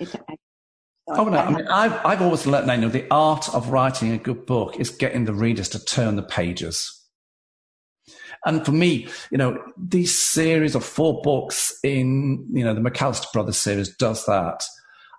it's, 0.00 0.16
I, 0.28 0.36
oh 1.10 1.24
no! 1.24 1.38
I 1.38 1.50
mean, 1.50 1.66
I've 1.68 2.04
I've 2.04 2.22
always 2.22 2.46
let 2.46 2.66
them 2.66 2.80
know 2.80 2.88
the 2.88 3.06
art 3.10 3.52
of 3.54 3.70
writing 3.70 4.12
a 4.12 4.18
good 4.18 4.46
book 4.46 4.78
is 4.78 4.90
getting 4.90 5.24
the 5.24 5.34
readers 5.34 5.68
to 5.70 5.84
turn 5.84 6.16
the 6.16 6.22
pages. 6.22 6.96
And 8.46 8.64
for 8.64 8.72
me, 8.72 9.08
you 9.30 9.36
know, 9.36 9.62
these 9.76 10.16
series 10.16 10.74
of 10.74 10.84
four 10.84 11.20
books 11.22 11.78
in 11.84 12.46
you 12.52 12.64
know 12.64 12.74
the 12.74 12.80
McAllister 12.80 13.32
Brothers 13.32 13.58
series 13.58 13.94
does 13.96 14.24
that 14.26 14.64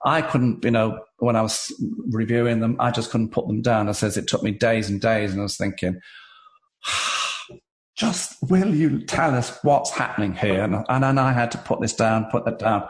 I 0.03 0.21
couldn't, 0.21 0.63
you 0.63 0.71
know, 0.71 0.99
when 1.17 1.35
I 1.35 1.41
was 1.41 1.71
reviewing 2.09 2.59
them, 2.59 2.75
I 2.79 2.91
just 2.91 3.11
couldn't 3.11 3.29
put 3.29 3.47
them 3.47 3.61
down. 3.61 3.87
I 3.87 3.91
says 3.91 4.17
it 4.17 4.27
took 4.27 4.41
me 4.41 4.51
days 4.51 4.89
and 4.89 4.99
days, 4.99 5.31
and 5.31 5.39
I 5.39 5.43
was 5.43 5.57
thinking, 5.57 5.99
just 7.95 8.37
will 8.49 8.73
you 8.73 9.05
tell 9.05 9.35
us 9.35 9.59
what's 9.63 9.91
happening 9.91 10.33
here? 10.33 10.63
And, 10.63 10.83
and 10.89 11.03
then 11.03 11.17
I 11.19 11.33
had 11.33 11.51
to 11.51 11.57
put 11.59 11.81
this 11.81 11.93
down, 11.93 12.25
put 12.31 12.45
that 12.45 12.57
down. 12.57 12.87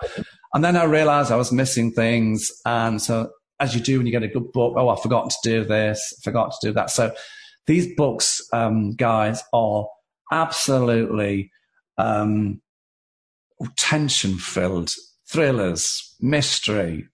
And 0.53 0.63
then 0.63 0.75
I 0.75 0.83
realized 0.83 1.31
I 1.31 1.37
was 1.37 1.51
missing 1.51 1.91
things. 1.91 2.51
And 2.65 3.01
so, 3.01 3.31
as 3.59 3.75
you 3.75 3.81
do 3.81 3.97
when 3.97 4.05
you 4.05 4.11
get 4.11 4.23
a 4.23 4.27
good 4.27 4.51
book, 4.51 4.73
oh, 4.75 4.89
I 4.89 4.99
forgot 4.99 5.29
to 5.29 5.37
do 5.43 5.63
this, 5.63 6.13
forgot 6.23 6.51
to 6.51 6.67
do 6.67 6.73
that. 6.73 6.89
So, 6.89 7.13
these 7.67 7.93
books, 7.95 8.41
um, 8.53 8.95
guys, 8.95 9.43
are 9.53 9.87
absolutely 10.31 11.51
um, 11.97 12.61
tension 13.77 14.37
filled 14.37 14.93
thrillers, 15.29 16.15
mystery. 16.19 17.07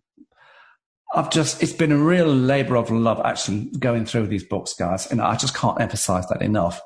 I've 1.13 1.29
just, 1.29 1.61
it's 1.63 1.73
been 1.73 1.91
a 1.91 1.97
real 1.97 2.27
labor 2.27 2.75
of 2.75 2.91
love 2.91 3.21
actually 3.23 3.71
going 3.79 4.05
through 4.05 4.27
these 4.27 4.43
books, 4.43 4.73
guys. 4.73 5.09
And 5.11 5.21
I 5.21 5.35
just 5.35 5.55
can't 5.55 5.79
emphasize 5.79 6.27
that 6.27 6.41
enough. 6.41 6.81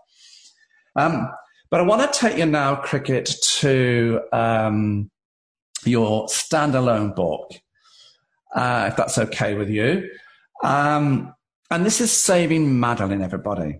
Um, 0.96 1.32
but 1.70 1.80
I 1.80 1.84
want 1.84 2.12
to 2.12 2.20
take 2.20 2.38
you 2.38 2.46
now, 2.46 2.76
Cricket, 2.76 3.34
to 3.60 4.22
um, 4.34 5.10
your 5.86 6.26
standalone 6.28 7.16
book, 7.16 7.52
uh, 8.56 8.88
if 8.90 8.96
that's 8.96 9.18
okay 9.18 9.56
with 9.56 9.70
you. 9.70 10.10
Um, 10.64 11.34
and 11.70 11.86
this 11.86 12.02
is 12.02 12.12
Saving 12.12 12.80
Madeline, 12.80 13.22
everybody, 13.22 13.80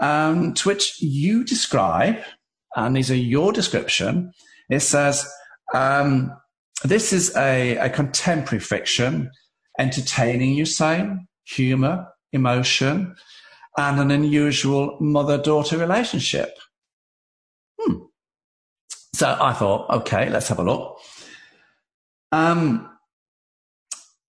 um, 0.00 0.54
to 0.54 0.68
which 0.68 1.00
you 1.00 1.44
describe, 1.44 2.16
and 2.76 2.96
these 2.96 3.10
are 3.10 3.16
your 3.16 3.52
description. 3.52 4.32
It 4.70 4.80
says, 4.80 5.30
um, 5.72 6.32
this 6.82 7.12
is 7.12 7.36
a, 7.36 7.76
a 7.76 7.90
contemporary 7.90 8.60
fiction, 8.60 9.30
entertaining, 9.78 10.54
you 10.54 10.64
say, 10.66 11.08
humour, 11.44 12.08
emotion, 12.32 13.14
and 13.76 14.00
an 14.00 14.10
unusual 14.10 14.96
mother 15.00 15.38
daughter 15.38 15.76
relationship. 15.78 16.56
So 19.14 19.36
I 19.40 19.52
thought, 19.52 19.88
okay, 19.90 20.28
let's 20.28 20.48
have 20.48 20.58
a 20.58 20.64
look. 20.64 20.98
Um, 22.32 22.90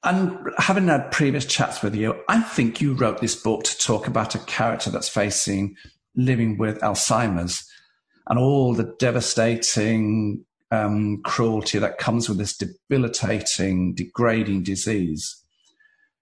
and 0.03 0.37
having 0.59 0.87
had 0.87 1.11
previous 1.11 1.43
chats 1.43 1.81
with 1.81 1.95
you, 1.95 2.21
I 2.29 2.39
think 2.39 2.81
you 2.81 2.93
wrote 2.93 3.19
this 3.19 3.35
book 3.35 3.63
to 3.63 3.77
talk 3.79 4.05
about 4.05 4.35
a 4.35 4.39
character 4.39 4.91
that's 4.91 5.09
facing 5.09 5.75
living 6.15 6.59
with 6.59 6.79
Alzheimer's 6.81 7.67
and 8.27 8.37
all 8.37 8.75
the 8.75 8.95
devastating 8.99 10.45
um, 10.69 11.21
cruelty 11.23 11.79
that 11.79 11.97
comes 11.97 12.29
with 12.29 12.37
this 12.37 12.55
debilitating, 12.55 13.95
degrading 13.95 14.61
disease. 14.61 15.35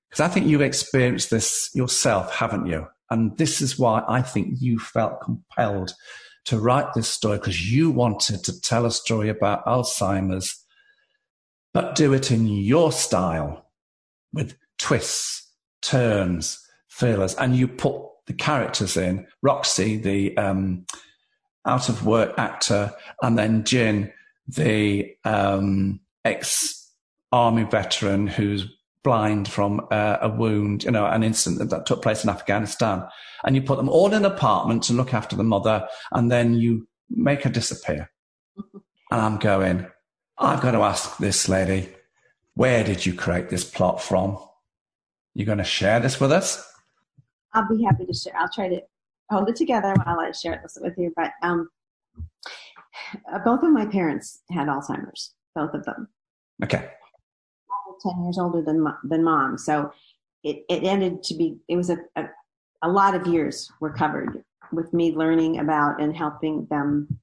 Because 0.09 0.21
I 0.21 0.29
think 0.29 0.47
you've 0.47 0.61
experienced 0.61 1.31
this 1.31 1.69
yourself, 1.73 2.33
haven't 2.33 2.67
you? 2.67 2.87
And 3.09 3.37
this 3.37 3.61
is 3.61 3.77
why 3.77 4.05
I 4.07 4.21
think 4.21 4.55
you 4.59 4.79
felt 4.79 5.19
compelled 5.19 5.93
to 6.45 6.59
write 6.59 6.93
this 6.93 7.07
story 7.07 7.37
because 7.37 7.71
you 7.71 7.89
wanted 7.91 8.43
to 8.43 8.61
tell 8.61 8.85
a 8.85 8.91
story 8.91 9.29
about 9.29 9.65
Alzheimer's, 9.65 10.63
but 11.73 11.95
do 11.95 12.13
it 12.13 12.31
in 12.31 12.47
your 12.47 12.91
style 12.91 13.69
with 14.33 14.55
twists, 14.77 15.51
turns, 15.81 16.59
fillers, 16.89 17.35
and 17.35 17.55
you 17.55 17.67
put 17.67 17.95
the 18.25 18.33
characters 18.33 18.97
in 18.97 19.27
Roxy, 19.41 19.97
the 19.97 20.35
um, 20.37 20.85
out 21.65 21.89
of 21.89 22.05
work 22.05 22.33
actor, 22.37 22.93
and 23.21 23.37
then 23.37 23.63
Jin, 23.63 24.11
the 24.47 25.15
um, 25.23 25.99
ex 26.25 26.91
army 27.31 27.63
veteran 27.63 28.27
who's 28.27 28.67
blind 29.03 29.47
from 29.47 29.85
uh, 29.91 30.17
a 30.21 30.29
wound, 30.29 30.83
you 30.83 30.91
know, 30.91 31.05
an 31.05 31.23
incident 31.23 31.69
that 31.69 31.85
took 31.85 32.01
place 32.01 32.23
in 32.23 32.29
Afghanistan. 32.29 33.03
And 33.43 33.55
you 33.55 33.61
put 33.61 33.77
them 33.77 33.89
all 33.89 34.07
in 34.07 34.13
an 34.13 34.25
apartment 34.25 34.83
to 34.83 34.93
look 34.93 35.13
after 35.13 35.35
the 35.35 35.43
mother, 35.43 35.87
and 36.11 36.31
then 36.31 36.53
you 36.53 36.87
make 37.09 37.43
her 37.43 37.49
disappear. 37.49 38.09
and 38.55 39.21
I'm 39.21 39.37
going, 39.37 39.85
I've 40.37 40.61
got 40.61 40.71
to 40.71 40.79
ask 40.79 41.17
this 41.17 41.49
lady, 41.49 41.89
where 42.55 42.83
did 42.83 43.05
you 43.05 43.13
create 43.13 43.49
this 43.49 43.69
plot 43.69 44.01
from? 44.01 44.37
You're 45.33 45.45
going 45.45 45.57
to 45.57 45.63
share 45.63 45.99
this 45.99 46.19
with 46.19 46.31
us? 46.31 46.65
I'll 47.53 47.67
be 47.67 47.83
happy 47.83 48.05
to 48.05 48.13
share. 48.13 48.33
I'll 48.37 48.51
try 48.53 48.69
to 48.69 48.81
hold 49.29 49.49
it 49.49 49.55
together 49.55 49.93
while 50.03 50.19
I 50.19 50.31
share 50.31 50.59
this 50.61 50.77
with 50.79 50.93
you. 50.97 51.11
But 51.15 51.31
um, 51.41 51.69
both 53.45 53.63
of 53.63 53.71
my 53.71 53.85
parents 53.85 54.41
had 54.49 54.67
Alzheimer's, 54.67 55.33
both 55.55 55.73
of 55.73 55.83
them. 55.85 56.07
Okay. 56.63 56.89
10 58.03 58.23
years 58.23 58.37
older 58.37 58.61
than, 58.61 58.85
than 59.03 59.23
mom. 59.23 59.57
So 59.57 59.91
it, 60.43 60.63
it 60.69 60.83
ended 60.83 61.23
to 61.23 61.35
be, 61.35 61.57
it 61.67 61.75
was 61.75 61.89
a, 61.89 61.97
a, 62.15 62.25
a 62.81 62.89
lot 62.89 63.15
of 63.15 63.27
years 63.27 63.71
were 63.79 63.93
covered 63.93 64.43
with 64.71 64.93
me 64.93 65.13
learning 65.13 65.59
about 65.59 66.01
and 66.01 66.15
helping 66.15 66.65
them 66.69 67.19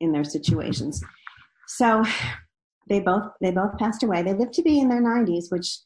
in 0.00 0.12
their 0.12 0.24
situations. 0.24 1.02
So 1.66 2.04
they 2.88 3.00
both, 3.00 3.30
they 3.40 3.50
both 3.50 3.78
passed 3.78 4.02
away. 4.02 4.22
They 4.22 4.34
lived 4.34 4.54
to 4.54 4.62
be 4.62 4.78
in 4.78 4.88
their 4.88 5.00
nineties, 5.00 5.50
which 5.50 5.78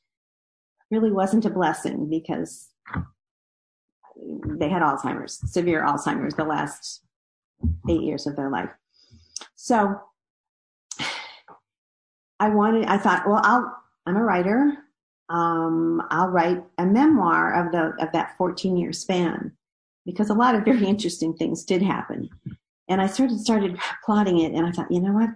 really 0.90 1.12
wasn't 1.12 1.44
a 1.44 1.50
blessing 1.50 2.08
because 2.10 2.68
they 4.16 4.68
had 4.68 4.82
Alzheimer's, 4.82 5.40
severe 5.52 5.82
Alzheimer's, 5.82 6.34
the 6.34 6.44
last 6.44 7.02
eight 7.88 8.02
years 8.02 8.26
of 8.26 8.36
their 8.36 8.50
life. 8.50 8.70
So 9.54 10.00
I 12.40 12.48
wanted, 12.48 12.86
I 12.86 12.98
thought, 12.98 13.26
well, 13.26 13.40
I'll, 13.42 13.76
I'm 14.08 14.16
a 14.16 14.22
writer. 14.22 14.72
Um, 15.28 16.02
I'll 16.10 16.28
write 16.28 16.64
a 16.78 16.86
memoir 16.86 17.66
of 17.66 17.72
the, 17.72 18.04
of 18.04 18.12
that 18.12 18.36
14 18.38 18.76
year 18.76 18.92
span 18.92 19.52
because 20.06 20.30
a 20.30 20.34
lot 20.34 20.54
of 20.54 20.64
very 20.64 20.86
interesting 20.86 21.34
things 21.34 21.64
did 21.64 21.82
happen. 21.82 22.28
And 22.88 23.02
I 23.02 23.06
sort 23.06 23.30
of 23.30 23.38
started 23.38 23.78
plotting 24.04 24.38
it 24.38 24.52
and 24.52 24.66
I 24.66 24.72
thought, 24.72 24.90
you 24.90 25.00
know 25.00 25.12
what? 25.12 25.30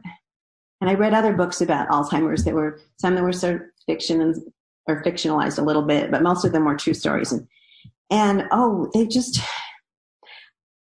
And 0.81 0.89
I 0.89 0.95
read 0.95 1.13
other 1.13 1.35
books 1.35 1.61
about 1.61 1.89
Alzheimer's 1.89 2.45
that 2.45 2.55
were, 2.55 2.81
some 2.99 3.15
that 3.15 3.23
were 3.23 3.33
sort 3.33 3.57
of 3.57 3.63
fiction 3.87 4.23
and, 4.23 4.37
or 4.89 5.03
fictionalized 5.03 5.59
a 5.59 5.63
little 5.63 5.83
bit, 5.83 6.11
but 6.11 6.23
most 6.23 6.45
of 6.45 6.53
them 6.53 6.65
were 6.65 6.77
true 6.77 6.95
stories. 6.95 7.31
And 7.31 7.47
and 8.13 8.47
oh 8.53 8.89
they 8.95 9.07
just 9.07 9.41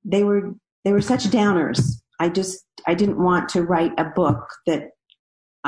they 0.04 0.22
were 0.22 0.54
they 0.84 0.92
were 0.92 1.02
such 1.02 1.24
downers 1.24 2.00
i 2.20 2.28
just 2.28 2.64
i 2.86 2.94
didn't 2.94 3.22
want 3.22 3.48
to 3.48 3.62
write 3.62 3.92
a 3.98 4.04
book 4.04 4.48
that 4.66 4.90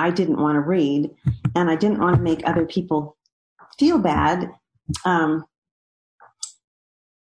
i 0.00 0.10
didn't 0.10 0.40
want 0.40 0.56
to 0.56 0.60
read 0.60 1.10
and 1.54 1.70
i 1.70 1.76
didn't 1.76 2.00
want 2.00 2.16
to 2.16 2.22
make 2.22 2.40
other 2.44 2.66
people 2.66 3.16
feel 3.78 3.98
bad 3.98 4.50
um, 5.04 5.44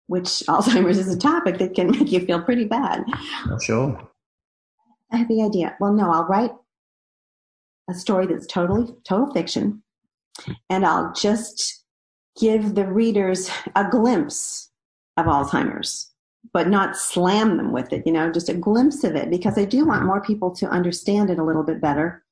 which 0.07 0.43
alzheimer's 0.47 0.97
is 0.97 1.13
a 1.13 1.17
topic 1.17 1.57
that 1.57 1.75
can 1.75 1.91
make 1.91 2.11
you 2.11 2.21
feel 2.21 2.41
pretty 2.41 2.63
bad. 2.63 3.03
Sure. 3.61 4.09
I 5.11 5.17
had 5.17 5.27
the 5.27 5.43
idea. 5.43 5.75
Well 5.79 5.93
no 5.93 6.11
i'll 6.11 6.25
write 6.25 6.51
a 7.89 7.93
story 7.93 8.25
that's 8.27 8.47
totally 8.47 8.93
total 9.05 9.33
fiction 9.33 9.83
and 10.69 10.85
i'll 10.85 11.13
just 11.13 11.85
give 12.39 12.75
the 12.75 12.85
readers 12.85 13.49
a 13.75 13.89
glimpse 13.89 14.69
of 15.17 15.25
Alzheimer's, 15.25 16.11
but 16.53 16.69
not 16.69 16.95
slam 16.95 17.57
them 17.57 17.71
with 17.71 17.91
it, 17.91 18.03
you 18.05 18.11
know, 18.11 18.31
just 18.31 18.49
a 18.49 18.53
glimpse 18.53 19.03
of 19.03 19.15
it 19.15 19.29
because 19.29 19.57
I 19.57 19.65
do 19.65 19.85
want 19.85 20.05
more 20.05 20.21
people 20.21 20.51
to 20.55 20.67
understand 20.67 21.29
it 21.29 21.39
a 21.39 21.43
little 21.43 21.63
bit 21.63 21.81
better. 21.81 22.23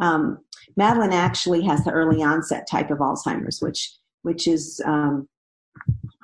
Um, 0.00 0.38
Madeline 0.76 1.12
actually 1.12 1.62
has 1.62 1.84
the 1.84 1.92
early 1.92 2.22
onset 2.22 2.66
type 2.70 2.90
of 2.90 2.98
Alzheimer's, 2.98 3.60
which 3.60 3.92
which 4.22 4.48
is 4.48 4.80
um, 4.84 5.28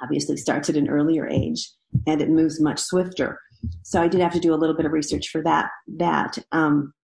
obviously 0.03 0.37
starts 0.37 0.69
at 0.69 0.77
an 0.77 0.89
earlier 0.89 1.27
age 1.27 1.71
and 2.07 2.21
it 2.21 2.31
moves 2.31 2.61
much 2.61 2.79
swifter. 2.79 3.39
So 3.83 4.01
I 4.01 4.09
did 4.09 4.21
have 4.21 4.33
to 4.33 4.41
do 4.41 4.55
a 4.55 4.57
little 4.57 4.77
bit 4.77 4.87
of 4.87 4.93
research 4.93 5.29
for 5.29 5.43
that. 5.43 5.71
That 5.99 6.39
um, 6.53 6.95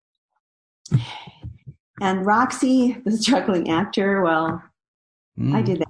and 2.00 2.24
Roxy, 2.24 2.96
the 3.04 3.12
struggling 3.12 3.70
actor, 3.70 4.22
well, 4.22 4.62
mm. 5.38 5.54
I 5.54 5.62
did 5.62 5.80
that 5.80 5.86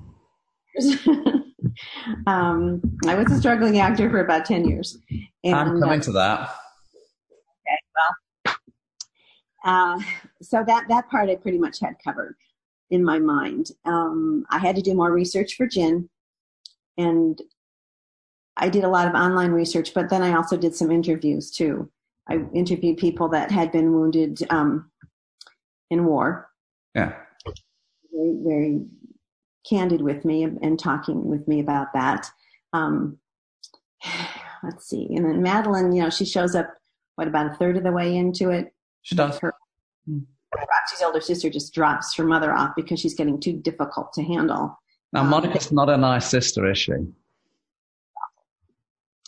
um, 2.26 2.80
I 3.06 3.14
was 3.14 3.30
a 3.32 3.38
struggling 3.38 3.78
actor 3.78 4.10
for 4.10 4.20
about 4.20 4.44
10 4.44 4.68
years. 4.68 4.98
And, 5.44 5.54
I'm 5.54 5.80
coming 5.80 6.00
uh, 6.00 6.04
to 6.04 6.12
that. 6.12 6.40
Okay, 7.60 7.78
well, 7.94 8.56
uh, 9.66 9.98
so 10.40 10.64
that, 10.66 10.86
that 10.88 11.10
part 11.10 11.28
I 11.28 11.36
pretty 11.36 11.58
much 11.58 11.80
had 11.80 11.96
covered 12.02 12.36
in 12.90 13.04
my 13.04 13.18
mind. 13.18 13.72
Um, 13.84 14.46
I 14.48 14.58
had 14.58 14.76
to 14.76 14.82
do 14.82 14.94
more 14.94 15.12
research 15.12 15.56
for 15.56 15.66
Jin, 15.66 16.08
and 16.96 17.40
I 18.56 18.68
did 18.68 18.84
a 18.84 18.88
lot 18.88 19.08
of 19.08 19.14
online 19.14 19.50
research, 19.50 19.92
but 19.92 20.08
then 20.08 20.22
I 20.22 20.34
also 20.34 20.56
did 20.56 20.74
some 20.74 20.90
interviews 20.90 21.50
too. 21.50 21.90
I 22.28 22.40
interviewed 22.54 22.96
people 22.96 23.28
that 23.30 23.50
had 23.50 23.70
been 23.70 23.92
wounded 23.92 24.40
um, 24.50 24.90
in 25.90 26.06
war. 26.06 26.48
Yeah. 26.94 27.14
Very, 28.12 28.34
very 28.42 28.80
candid 29.68 30.00
with 30.00 30.24
me 30.24 30.44
and 30.44 30.78
talking 30.78 31.26
with 31.28 31.46
me 31.46 31.60
about 31.60 31.92
that. 31.92 32.30
Um, 32.72 33.18
let's 34.62 34.86
see. 34.86 35.08
And 35.14 35.24
then 35.24 35.42
Madeline, 35.42 35.92
you 35.92 36.02
know, 36.02 36.10
she 36.10 36.24
shows 36.24 36.54
up, 36.54 36.68
what, 37.16 37.28
about 37.28 37.50
a 37.50 37.54
third 37.54 37.76
of 37.76 37.82
the 37.82 37.92
way 37.92 38.16
into 38.16 38.50
it? 38.50 38.72
She 39.06 39.14
does. 39.14 39.38
Her, 39.38 39.54
hmm. 40.04 40.18
Roxy's 40.52 41.00
older 41.00 41.20
sister 41.20 41.48
just 41.48 41.72
drops 41.72 42.16
her 42.16 42.24
mother 42.24 42.52
off 42.52 42.72
because 42.74 42.98
she's 42.98 43.14
getting 43.14 43.38
too 43.38 43.52
difficult 43.52 44.12
to 44.14 44.22
handle. 44.24 44.76
Now, 45.12 45.20
um, 45.20 45.28
Monica's 45.28 45.70
not 45.70 45.88
a 45.88 45.96
nice 45.96 46.28
sister, 46.28 46.68
is 46.68 46.76
she? 46.76 46.92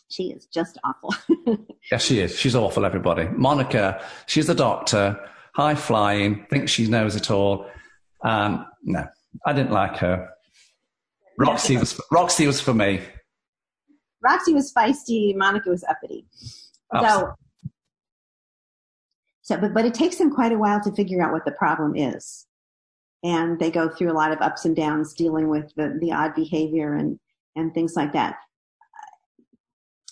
She 0.08 0.30
is 0.30 0.46
just 0.46 0.78
awful. 0.82 1.14
yes, 1.92 2.02
she 2.04 2.18
is. 2.18 2.36
She's 2.36 2.56
awful, 2.56 2.84
everybody. 2.84 3.28
Monica, 3.28 4.04
she's 4.26 4.48
the 4.48 4.54
doctor, 4.54 5.16
high 5.54 5.76
flying, 5.76 6.44
thinks 6.50 6.72
she 6.72 6.88
knows 6.88 7.14
it 7.14 7.30
all. 7.30 7.70
Um, 8.24 8.66
no, 8.82 9.06
I 9.46 9.52
didn't 9.52 9.70
like 9.70 9.96
her. 9.98 10.28
Roxy 11.38 11.76
was 11.76 12.00
Roxy 12.10 12.48
was 12.48 12.60
for 12.60 12.74
me. 12.74 13.00
Roxy 14.24 14.54
was 14.54 14.72
feisty. 14.72 15.36
Monica 15.36 15.70
was 15.70 15.84
uppity. 15.84 16.26
So, 17.00 17.32
so 19.48 19.56
but 19.56 19.72
but 19.72 19.86
it 19.86 19.94
takes 19.94 20.16
them 20.16 20.30
quite 20.30 20.52
a 20.52 20.58
while 20.58 20.78
to 20.82 20.92
figure 20.92 21.22
out 21.22 21.32
what 21.32 21.46
the 21.46 21.52
problem 21.52 21.96
is, 21.96 22.46
and 23.24 23.58
they 23.58 23.70
go 23.70 23.88
through 23.88 24.12
a 24.12 24.18
lot 24.20 24.30
of 24.30 24.42
ups 24.42 24.66
and 24.66 24.76
downs 24.76 25.14
dealing 25.14 25.48
with 25.48 25.74
the 25.74 25.96
the 26.02 26.12
odd 26.12 26.34
behavior 26.34 26.92
and 26.92 27.18
and 27.56 27.72
things 27.72 27.96
like 27.96 28.12
that. 28.12 28.36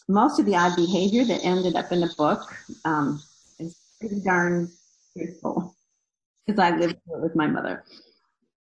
Most 0.08 0.40
of 0.40 0.46
the 0.46 0.56
odd 0.56 0.74
behavior 0.74 1.22
that 1.26 1.44
ended 1.44 1.76
up 1.76 1.92
in 1.92 2.00
the 2.00 2.10
book 2.16 2.40
um, 2.86 3.20
is 3.58 3.76
pretty 4.00 4.22
darn 4.24 4.70
truthful 5.12 5.76
because 6.46 6.58
I 6.58 6.74
lived 6.74 6.96
with 7.06 7.36
my 7.36 7.46
mother. 7.46 7.84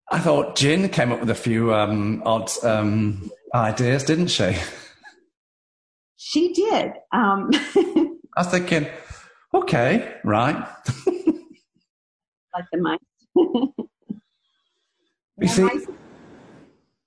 I 0.09 0.19
thought 0.19 0.55
Jin 0.55 0.87
came 0.87 1.11
up 1.11 1.19
with 1.19 1.31
a 1.31 1.35
few 1.35 1.73
um, 1.73 2.23
odd 2.25 2.49
um, 2.63 3.29
ideas, 3.53 4.05
didn't 4.05 4.27
she? 4.27 4.55
She 6.15 6.53
did. 6.53 6.93
Um, 7.11 7.49
I 7.53 8.15
was 8.37 8.47
thinking, 8.47 8.87
okay, 9.53 10.15
right. 10.23 10.55
like 12.55 12.65
the 12.71 12.77
mice. 12.77 12.99
you 15.39 15.47
see, 15.47 15.69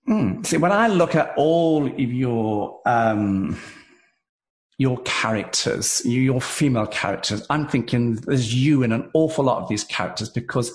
hmm, 0.07 0.43
see, 0.43 0.57
when 0.57 0.73
I 0.73 0.89
look 0.89 1.15
at 1.15 1.35
all 1.37 1.87
of 1.87 1.99
your 1.99 2.81
um, 2.87 3.59
your 4.79 4.99
characters, 5.03 6.03
your 6.05 6.41
female 6.41 6.87
characters, 6.87 7.47
I'm 7.51 7.69
thinking 7.69 8.17
there's 8.17 8.55
you 8.55 8.83
in 8.83 8.93
an 8.93 9.11
awful 9.15 9.45
lot 9.45 9.63
of 9.63 9.69
these 9.69 9.85
characters 9.85 10.29
because 10.29 10.73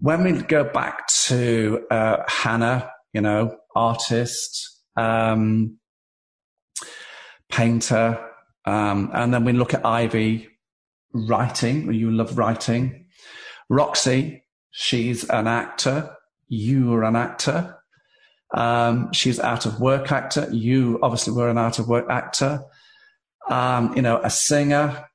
when 0.00 0.24
we 0.24 0.32
go 0.42 0.64
back 0.64 1.06
to 1.06 1.86
uh, 1.90 2.24
Hannah, 2.26 2.90
you 3.12 3.20
know, 3.20 3.56
artist, 3.76 4.80
um, 4.96 5.78
painter, 7.48 8.18
um, 8.64 9.10
and 9.14 9.32
then 9.32 9.44
we 9.44 9.52
look 9.52 9.74
at 9.74 9.86
Ivy, 9.86 10.48
writing. 11.12 11.92
You 11.92 12.10
love 12.10 12.38
writing. 12.38 13.06
Roxy, 13.68 14.44
she's 14.70 15.28
an 15.28 15.46
actor. 15.46 16.14
You 16.48 16.92
are 16.94 17.04
an 17.04 17.16
actor. 17.16 17.78
Um, 18.54 19.12
she's 19.12 19.40
out 19.40 19.64
of 19.64 19.80
work 19.80 20.12
actor. 20.12 20.48
You 20.52 20.98
obviously 21.02 21.32
were 21.32 21.48
an 21.48 21.58
out 21.58 21.78
of 21.78 21.88
work 21.88 22.08
actor. 22.10 22.62
Um, 23.48 23.94
you 23.96 24.02
know, 24.02 24.20
a 24.22 24.30
singer. 24.30 25.06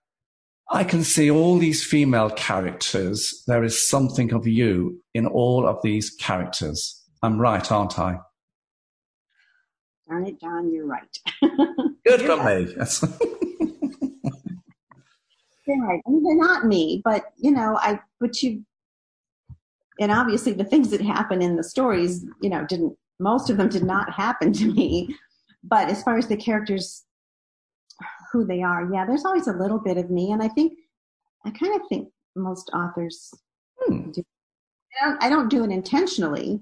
I 0.69 0.83
can 0.83 1.03
see 1.03 1.31
all 1.31 1.57
these 1.60 1.83
female 1.83 2.29
characters. 2.31 3.43
There 3.47 3.63
is 3.63 3.88
something 3.88 4.33
of 4.33 4.47
you 4.47 5.01
in 5.13 5.25
all 5.25 5.65
of 5.67 5.77
these 5.81 6.10
characters. 6.10 7.01
I'm 7.21 7.39
right, 7.39 7.71
aren't 7.71 7.97
I? 7.97 8.19
Darn 10.10 10.25
it, 10.25 10.39
John, 10.39 10.71
you're 10.71 10.86
right. 10.86 11.17
Good 12.05 12.21
for 12.21 12.43
me. 12.43 12.75
right. 15.75 16.01
I 16.06 16.10
mean, 16.10 16.23
they're 16.23 16.36
not 16.36 16.65
me, 16.65 17.01
but 17.03 17.25
you 17.38 17.51
know, 17.51 17.77
I 17.82 17.99
but 18.19 18.41
you, 18.41 18.63
and 19.99 20.12
obviously 20.12 20.53
the 20.53 20.63
things 20.63 20.89
that 20.91 21.01
happen 21.01 21.41
in 21.41 21.56
the 21.56 21.63
stories, 21.63 22.25
you 22.41 22.49
know, 22.49 22.65
didn't 22.65 22.97
most 23.19 23.49
of 23.49 23.58
them 23.58 23.69
did 23.69 23.84
not 23.84 24.12
happen 24.12 24.53
to 24.53 24.71
me. 24.73 25.15
But 25.63 25.89
as 25.89 26.03
far 26.03 26.17
as 26.17 26.27
the 26.27 26.38
characters, 26.38 27.03
who 28.32 28.45
they 28.45 28.62
are, 28.62 28.89
yeah, 28.93 29.06
there's 29.06 29.25
always 29.25 29.47
a 29.47 29.53
little 29.53 29.80
bit 29.80 29.97
of 29.97 30.10
me, 30.10 30.32
and 30.32 30.41
I 30.41 30.47
think 30.47 30.73
I 31.45 31.51
kind 31.51 31.75
of 31.75 31.82
think 31.89 32.10
most 32.36 32.69
authors 32.73 33.34
hmm. 33.80 34.12
do. 34.12 34.23
I 35.01 35.10
don't, 35.10 35.23
I 35.23 35.30
don't 35.30 35.49
do 35.49 35.63
it 35.63 35.71
intentionally, 35.71 36.62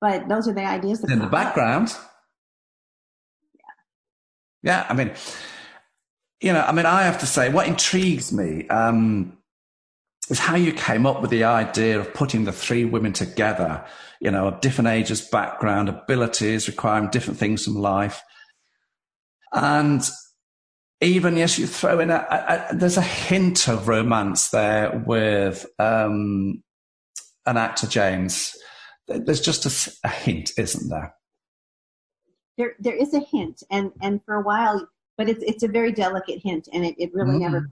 but 0.00 0.28
those 0.28 0.48
are 0.48 0.52
the 0.52 0.64
ideas 0.64 1.00
that 1.00 1.10
in 1.10 1.18
the 1.18 1.26
background. 1.26 1.94
Yeah. 3.54 3.60
Yeah, 4.62 4.86
I 4.88 4.94
mean, 4.94 5.12
you 6.40 6.52
know, 6.52 6.60
I 6.60 6.72
mean, 6.72 6.86
I 6.86 7.02
have 7.02 7.18
to 7.18 7.26
say, 7.26 7.50
what 7.50 7.68
intrigues 7.68 8.32
me 8.32 8.66
um, 8.68 9.36
is 10.30 10.38
how 10.38 10.56
you 10.56 10.72
came 10.72 11.04
up 11.04 11.20
with 11.20 11.30
the 11.30 11.44
idea 11.44 12.00
of 12.00 12.14
putting 12.14 12.44
the 12.44 12.52
three 12.52 12.84
women 12.84 13.12
together, 13.12 13.84
you 14.20 14.30
know, 14.30 14.48
of 14.48 14.60
different 14.60 14.88
ages, 14.88 15.20
background, 15.20 15.88
abilities, 15.88 16.66
requiring 16.66 17.10
different 17.10 17.38
things 17.38 17.64
from 17.64 17.74
life. 17.74 18.22
And 19.52 20.02
even, 21.02 21.36
yes, 21.36 21.58
you 21.58 21.66
throw 21.66 21.98
in 21.98 22.10
a, 22.10 22.26
a, 22.30 22.66
a 22.70 22.76
there's 22.76 22.96
a 22.96 23.02
hint 23.02 23.68
of 23.68 23.88
romance 23.88 24.48
there 24.50 25.02
with 25.06 25.66
um, 25.78 26.62
an 27.44 27.56
actor, 27.56 27.86
James. 27.86 28.56
There's 29.08 29.40
just 29.40 29.66
a, 29.66 29.92
a 30.04 30.10
hint, 30.10 30.52
isn't 30.56 30.88
there? 30.88 31.14
There, 32.56 32.74
there 32.78 32.94
is 32.94 33.12
a 33.14 33.20
hint, 33.20 33.62
and 33.70 33.90
and 34.02 34.22
for 34.24 34.34
a 34.34 34.42
while 34.42 34.86
but 35.20 35.28
it's 35.28 35.44
it's 35.44 35.62
a 35.62 35.68
very 35.68 35.92
delicate 35.92 36.40
hint, 36.42 36.66
and 36.72 36.82
it, 36.82 36.94
it 36.96 37.12
really 37.12 37.36
mm. 37.36 37.40
never 37.40 37.70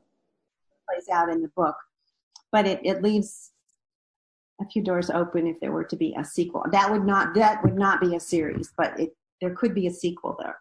plays 0.87 1.09
out 1.11 1.31
in 1.31 1.41
the 1.41 1.49
book. 1.57 1.77
But 2.53 2.67
it, 2.67 2.79
it 2.85 3.03
leaves 3.03 3.53
a 4.61 4.67
few 4.67 4.83
doors 4.83 5.09
open 5.09 5.47
if 5.47 5.59
there 5.59 5.73
were 5.73 5.85
to 5.85 5.97
be 5.97 6.15
a 6.19 6.25
sequel. 6.27 6.67
That 6.73 6.91
would 6.91 7.07
not 7.07 7.35
that 7.37 7.65
would 7.65 7.79
not 7.79 8.03
be 8.03 8.15
a 8.15 8.21
series, 8.21 8.75
but 8.77 9.01
it 9.01 9.17
there 9.41 9.55
could 9.55 9.75
be 9.75 9.87
a 9.87 9.91
sequel 9.91 10.37
there. 10.39 10.59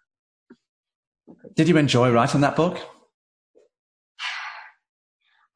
Did 1.56 1.67
you 1.67 1.76
enjoy 1.76 2.10
writing 2.10 2.39
that 2.39 2.56
book? 2.56 2.80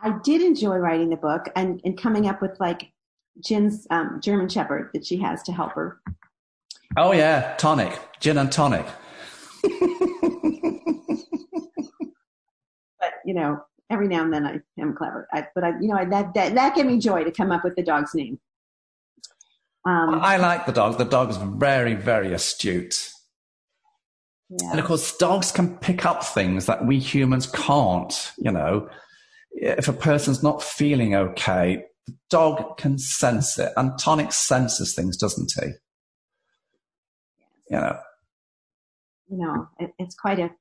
I 0.02 0.17
did 0.26 0.41
enjoy 0.41 0.80
writing 0.80 1.12
the 1.12 1.15
book 1.15 1.48
and, 1.56 1.80
and 1.86 1.98
coming 1.98 2.28
up 2.28 2.41
with 2.41 2.60
like 2.60 2.91
Jin's 3.39 3.88
um, 3.89 4.20
German 4.22 4.50
Shepherd 4.50 4.89
that 4.94 5.06
she 5.06 5.15
has 5.20 5.44
to 5.44 5.54
help 5.54 5.72
her. 5.76 6.02
Oh 6.98 7.13
yeah, 7.13 7.56
tonic, 7.56 7.98
gin 8.20 8.38
and 8.38 8.52
tonic. 8.52 8.86
You 13.32 13.39
know, 13.39 13.62
every 13.89 14.10
now 14.10 14.24
and 14.24 14.34
then 14.34 14.46
I 14.46 14.60
am 14.78 14.94
clever. 14.94 15.26
I, 15.32 15.48
but 15.56 15.63
I, 15.63 15.70
you 15.80 15.88
know, 15.88 15.96
I, 15.96 16.04
that, 16.04 16.34
that, 16.34 16.54
that 16.54 16.76
gave 16.76 16.86
me 16.86 17.00
joy 17.00 17.24
to 17.24 17.32
come 17.32 17.50
up 17.50 17.63
with 17.63 17.78
the 17.78 17.82
dog's 17.82 18.13
name. 18.13 18.41
Um, 19.88 20.15
I 20.15 20.36
like 20.36 20.65
the 20.65 20.74
dog. 20.74 20.98
The 20.98 21.06
dog 21.06 21.30
is 21.30 21.38
very, 21.38 21.96
very 21.96 22.34
astute. 22.34 23.10
Yeah. 24.50 24.72
And 24.72 24.80
of 24.82 24.86
course, 24.86 25.15
dogs 25.15 25.54
can 25.54 25.78
pick 25.78 26.06
up 26.06 26.26
things 26.26 26.65
that 26.65 26.86
we 26.86 27.00
humans 27.00 27.48
can't. 27.48 28.34
You 28.38 28.52
know, 28.52 28.89
if 29.54 29.88
a 29.88 29.94
person's 29.94 30.44
not 30.44 30.62
feeling 30.62 31.15
okay, 31.15 31.86
the 32.08 32.13
dog 32.30 32.78
can 32.78 32.98
sense 32.98 33.58
it. 33.58 33.72
And 33.78 33.98
Tonic 33.98 34.34
senses 34.34 34.94
things, 34.94 35.15
doesn't 35.15 35.54
he? 35.58 35.67
You 37.70 37.78
know. 37.78 37.98
You 39.30 39.38
know, 39.38 39.70
it, 39.80 39.91
it's 39.98 40.15
quite 40.15 40.39
a 40.39 40.52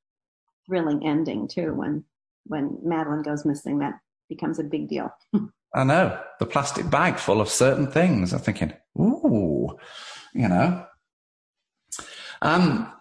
thrilling 0.69 1.05
ending 1.05 1.49
too 1.49 1.75
when 1.75 2.05
when 2.45 2.79
Madeline 2.83 3.23
goes 3.23 3.45
missing, 3.45 3.79
that 3.79 3.95
becomes 4.29 4.59
a 4.59 4.65
big 4.65 4.89
deal. 4.89 5.11
I 5.75 5.85
know 5.85 6.21
the 6.41 6.47
plastic 6.47 6.91
bag 6.91 7.19
full 7.19 7.41
of 7.41 7.49
certain 7.49 7.87
things. 7.87 8.33
I'm 8.33 8.41
thinking, 8.41 8.73
ooh, 8.99 9.77
you 10.35 10.49
know. 10.49 10.85
Um, 12.43 12.93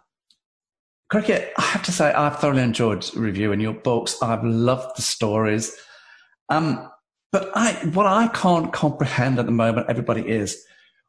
Cricket, 1.10 1.52
I 1.58 1.64
have 1.64 1.84
to 1.84 1.92
say, 1.92 2.14
I've 2.14 2.40
thoroughly 2.40 2.62
enjoyed 2.62 3.10
reviewing 3.16 3.60
your 3.60 3.74
books. 3.74 4.22
I've 4.22 4.44
loved 4.44 4.96
the 4.96 5.02
stories. 5.02 5.76
Um, 6.50 6.88
but 7.32 7.50
I, 7.56 7.74
what 7.94 8.06
I 8.06 8.28
can't 8.28 8.72
comprehend 8.72 9.40
at 9.40 9.48
the 9.48 9.52
moment, 9.52 9.90
everybody 9.90 10.28
is, 10.28 10.64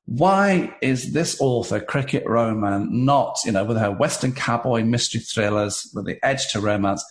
why 0.06 0.74
is 0.80 1.12
this 1.12 1.38
author, 1.40 1.80
Cricket 1.80 2.24
Rohman, 2.24 2.90
not, 2.90 3.38
you 3.44 3.52
know, 3.52 3.64
with 3.64 3.76
her 3.76 3.90
Western 3.90 4.32
cowboy 4.32 4.82
mystery 4.84 5.20
thrillers, 5.20 5.90
with 5.94 6.06
the 6.06 6.18
edge 6.24 6.50
to 6.52 6.60
romance, 6.60 7.04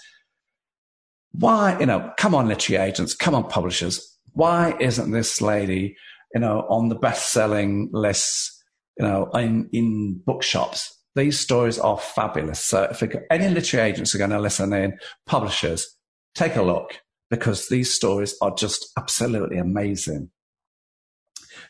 why, 1.31 1.79
you 1.79 1.85
know, 1.85 2.11
come 2.17 2.33
on, 2.33 2.47
literary 2.47 2.89
agents, 2.89 3.13
come 3.13 3.35
on, 3.35 3.47
publishers. 3.49 4.17
Why 4.33 4.75
isn't 4.79 5.11
this 5.11 5.41
lady, 5.41 5.95
you 6.33 6.41
know, 6.41 6.65
on 6.69 6.89
the 6.89 6.95
best 6.95 7.31
selling 7.31 7.89
lists, 7.91 8.63
you 8.97 9.05
know, 9.05 9.29
in, 9.33 9.69
in 9.71 10.21
bookshops? 10.25 10.95
These 11.15 11.39
stories 11.39 11.79
are 11.79 11.97
fabulous. 11.97 12.59
So 12.59 12.83
if 12.83 13.03
any 13.29 13.49
literary 13.49 13.89
agents 13.89 14.13
are 14.13 14.19
going 14.19 14.29
to 14.29 14.39
listen 14.39 14.73
in, 14.73 14.97
publishers, 15.25 15.97
take 16.35 16.55
a 16.55 16.61
look 16.61 17.01
because 17.29 17.67
these 17.67 17.93
stories 17.93 18.35
are 18.41 18.53
just 18.55 18.91
absolutely 18.97 19.57
amazing. 19.57 20.29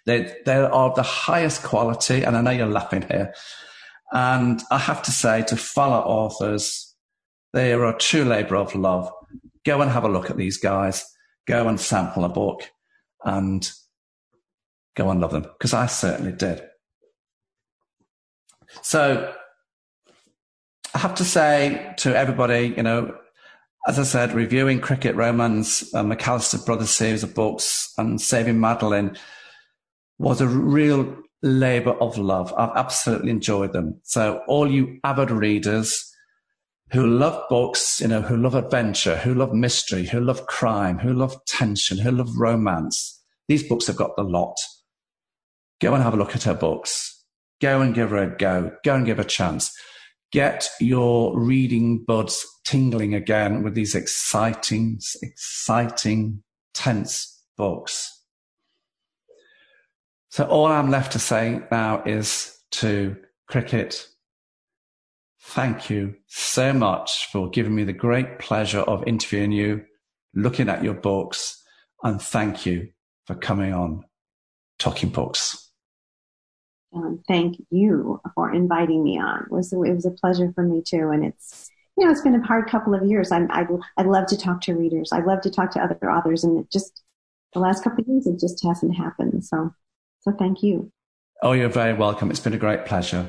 They, 0.06 0.36
they 0.46 0.56
are 0.56 0.94
the 0.94 1.04
highest 1.04 1.64
quality, 1.64 2.24
and 2.24 2.38
I 2.38 2.42
know 2.42 2.52
you're 2.52 2.68
laughing 2.68 3.06
here. 3.10 3.34
And 4.12 4.62
I 4.72 4.78
have 4.78 5.02
to 5.04 5.12
say, 5.12 5.44
to 5.44 5.56
fellow 5.56 6.00
authors, 6.00 6.96
they 7.54 7.74
are 7.74 7.86
a 7.86 7.98
true 7.98 8.24
labor 8.24 8.56
of 8.56 8.76
love 8.76 9.12
go 9.70 9.82
and 9.82 9.92
have 9.92 10.04
a 10.04 10.10
look 10.10 10.32
at 10.32 10.38
these 10.38 10.58
guys, 10.58 11.06
go 11.48 11.68
and 11.68 11.80
sample 11.80 12.26
a 12.26 12.30
book, 12.30 12.64
and 13.24 13.70
go 14.96 15.12
and 15.12 15.22
love 15.22 15.32
them 15.32 15.44
because 15.44 15.76
I 15.76 15.86
certainly 15.86 16.32
did. 16.32 16.64
So 18.82 19.32
I 20.96 20.98
have 20.98 21.14
to 21.16 21.24
say 21.24 21.94
to 21.98 22.18
everybody, 22.18 22.74
you 22.76 22.82
know, 22.82 23.16
as 23.88 24.00
I 24.00 24.04
said, 24.04 24.34
reviewing 24.34 24.82
Cricket 24.82 25.16
Rohmans, 25.16 25.94
uh, 25.94 26.04
McAllister 26.04 26.66
Brothers 26.66 26.90
series 26.90 27.22
of 27.24 27.36
books, 27.36 27.94
and 28.00 28.20
Saving 28.20 28.60
Madeline 28.60 29.18
was 30.18 30.42
a 30.42 30.48
real 30.48 31.16
labor 31.44 31.94
of 32.02 32.18
love. 32.18 32.52
I've 32.58 32.76
absolutely 32.76 33.30
enjoyed 33.30 33.72
them. 33.74 34.00
So 34.02 34.42
all 34.48 34.70
you 34.70 35.00
avid 35.04 35.30
readers, 35.30 36.09
who 36.92 37.06
love 37.06 37.48
books, 37.50 38.02
you 38.02 38.08
know, 38.08 38.22
who 38.22 38.36
love 38.36 38.56
adventure, 38.56 39.18
who 39.18 39.34
love 39.34 39.54
mystery, 39.54 40.06
who 40.06 40.20
love 40.20 40.48
crime, 40.48 40.98
who 40.98 41.14
love 41.14 41.36
tension, 41.46 41.98
who 42.00 42.12
love 42.12 42.36
romance. 42.38 43.22
These 43.48 43.68
books 43.68 43.88
have 43.88 43.96
got 43.96 44.16
the 44.16 44.24
lot. 44.24 44.56
Go 45.82 45.94
and 45.94 46.04
have 46.04 46.14
a 46.14 46.18
look 46.18 46.36
at 46.36 46.44
her 46.44 46.54
books. 46.54 47.24
Go 47.62 47.82
and 47.82 47.94
give 47.94 48.10
her 48.10 48.18
a 48.18 48.38
go. 48.38 48.72
Go 48.84 48.96
and 48.96 49.06
give 49.06 49.18
her 49.18 49.24
a 49.24 49.28
chance. 49.28 49.72
Get 50.32 50.70
your 50.80 51.40
reading 51.40 52.04
buds 52.06 52.46
tingling 52.66 53.16
again 53.16 53.64
with 53.64 53.74
these 53.74 53.96
exciting, 53.96 55.00
exciting, 55.22 56.44
tense 56.74 57.44
books. 57.58 58.16
So 60.30 60.46
all 60.46 60.68
I'm 60.68 60.92
left 60.92 61.14
to 61.14 61.20
say 61.20 61.62
now 61.72 62.04
is 62.06 62.56
to 62.72 63.16
Cricket, 63.48 64.08
Thank 65.50 65.90
you 65.90 66.14
so 66.28 66.74
much 66.74 67.32
for 67.32 67.50
giving 67.50 67.74
me 67.74 67.84
the 67.84 67.92
great 67.92 68.38
pleasure 68.38 68.82
of 68.82 69.04
interviewing 69.08 69.52
you, 69.52 69.84
looking 70.36 70.70
at 70.70 70.84
your 70.84 70.94
books, 70.94 71.64
and 72.04 72.22
thank 72.22 72.68
you 72.68 72.90
for 73.26 73.34
coming 73.34 73.74
on 73.74 74.04
Talking 74.78 75.10
Books. 75.10 75.72
Um, 76.96 77.24
thank 77.28 77.58
you 77.72 78.22
for 78.36 78.54
inviting 78.54 79.04
me 79.04 79.18
on. 79.20 79.46
It 79.46 79.52
was, 79.52 79.74
it 79.74 79.78
was 79.78 80.06
a 80.06 80.12
pleasure 80.12 80.52
for 80.54 80.64
me 80.64 80.84
too. 80.86 81.10
And 81.10 81.26
it's, 81.26 81.68
you 81.98 82.06
know, 82.06 82.12
it's 82.12 82.22
been 82.22 82.36
a 82.36 82.46
hard 82.46 82.70
couple 82.70 82.94
of 82.94 83.04
years. 83.04 83.32
I'm, 83.32 83.50
I, 83.52 83.66
I 83.98 84.04
love 84.04 84.28
to 84.28 84.38
talk 84.38 84.62
to 84.62 84.76
readers. 84.76 85.12
I 85.12 85.22
love 85.22 85.42
to 85.42 85.50
talk 85.50 85.72
to 85.72 85.80
other 85.82 86.12
authors. 86.12 86.44
And 86.44 86.60
it 86.60 86.72
just, 86.72 87.02
the 87.54 87.60
last 87.60 87.84
couple 87.84 88.02
of 88.02 88.08
years, 88.08 88.28
it 88.28 88.40
just 88.40 88.64
hasn't 88.64 88.96
happened. 88.96 89.44
So, 89.44 89.74
so 90.22 90.32
thank 90.32 90.62
you. 90.62 90.92
Oh, 91.42 91.54
you're 91.54 91.70
very 91.70 91.94
welcome. 91.94 92.30
It's 92.30 92.40
been 92.40 92.54
a 92.54 92.58
great 92.58 92.86
pleasure. 92.86 93.28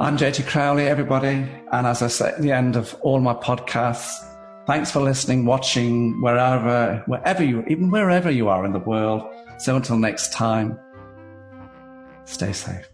I'm 0.00 0.16
JT 0.16 0.46
Crowley, 0.46 0.86
everybody. 0.86 1.44
And 1.72 1.84
as 1.84 2.02
I 2.02 2.06
say 2.06 2.28
at 2.28 2.40
the 2.40 2.52
end 2.52 2.76
of 2.76 2.94
all 3.00 3.18
my 3.18 3.34
podcasts, 3.34 4.24
thanks 4.64 4.92
for 4.92 5.00
listening, 5.00 5.44
watching, 5.44 6.22
wherever, 6.22 7.02
wherever 7.06 7.42
you, 7.42 7.64
even 7.66 7.90
wherever 7.90 8.30
you 8.30 8.48
are 8.48 8.64
in 8.64 8.72
the 8.72 8.78
world. 8.78 9.22
So 9.58 9.74
until 9.74 9.98
next 9.98 10.32
time, 10.32 10.78
stay 12.26 12.52
safe. 12.52 12.88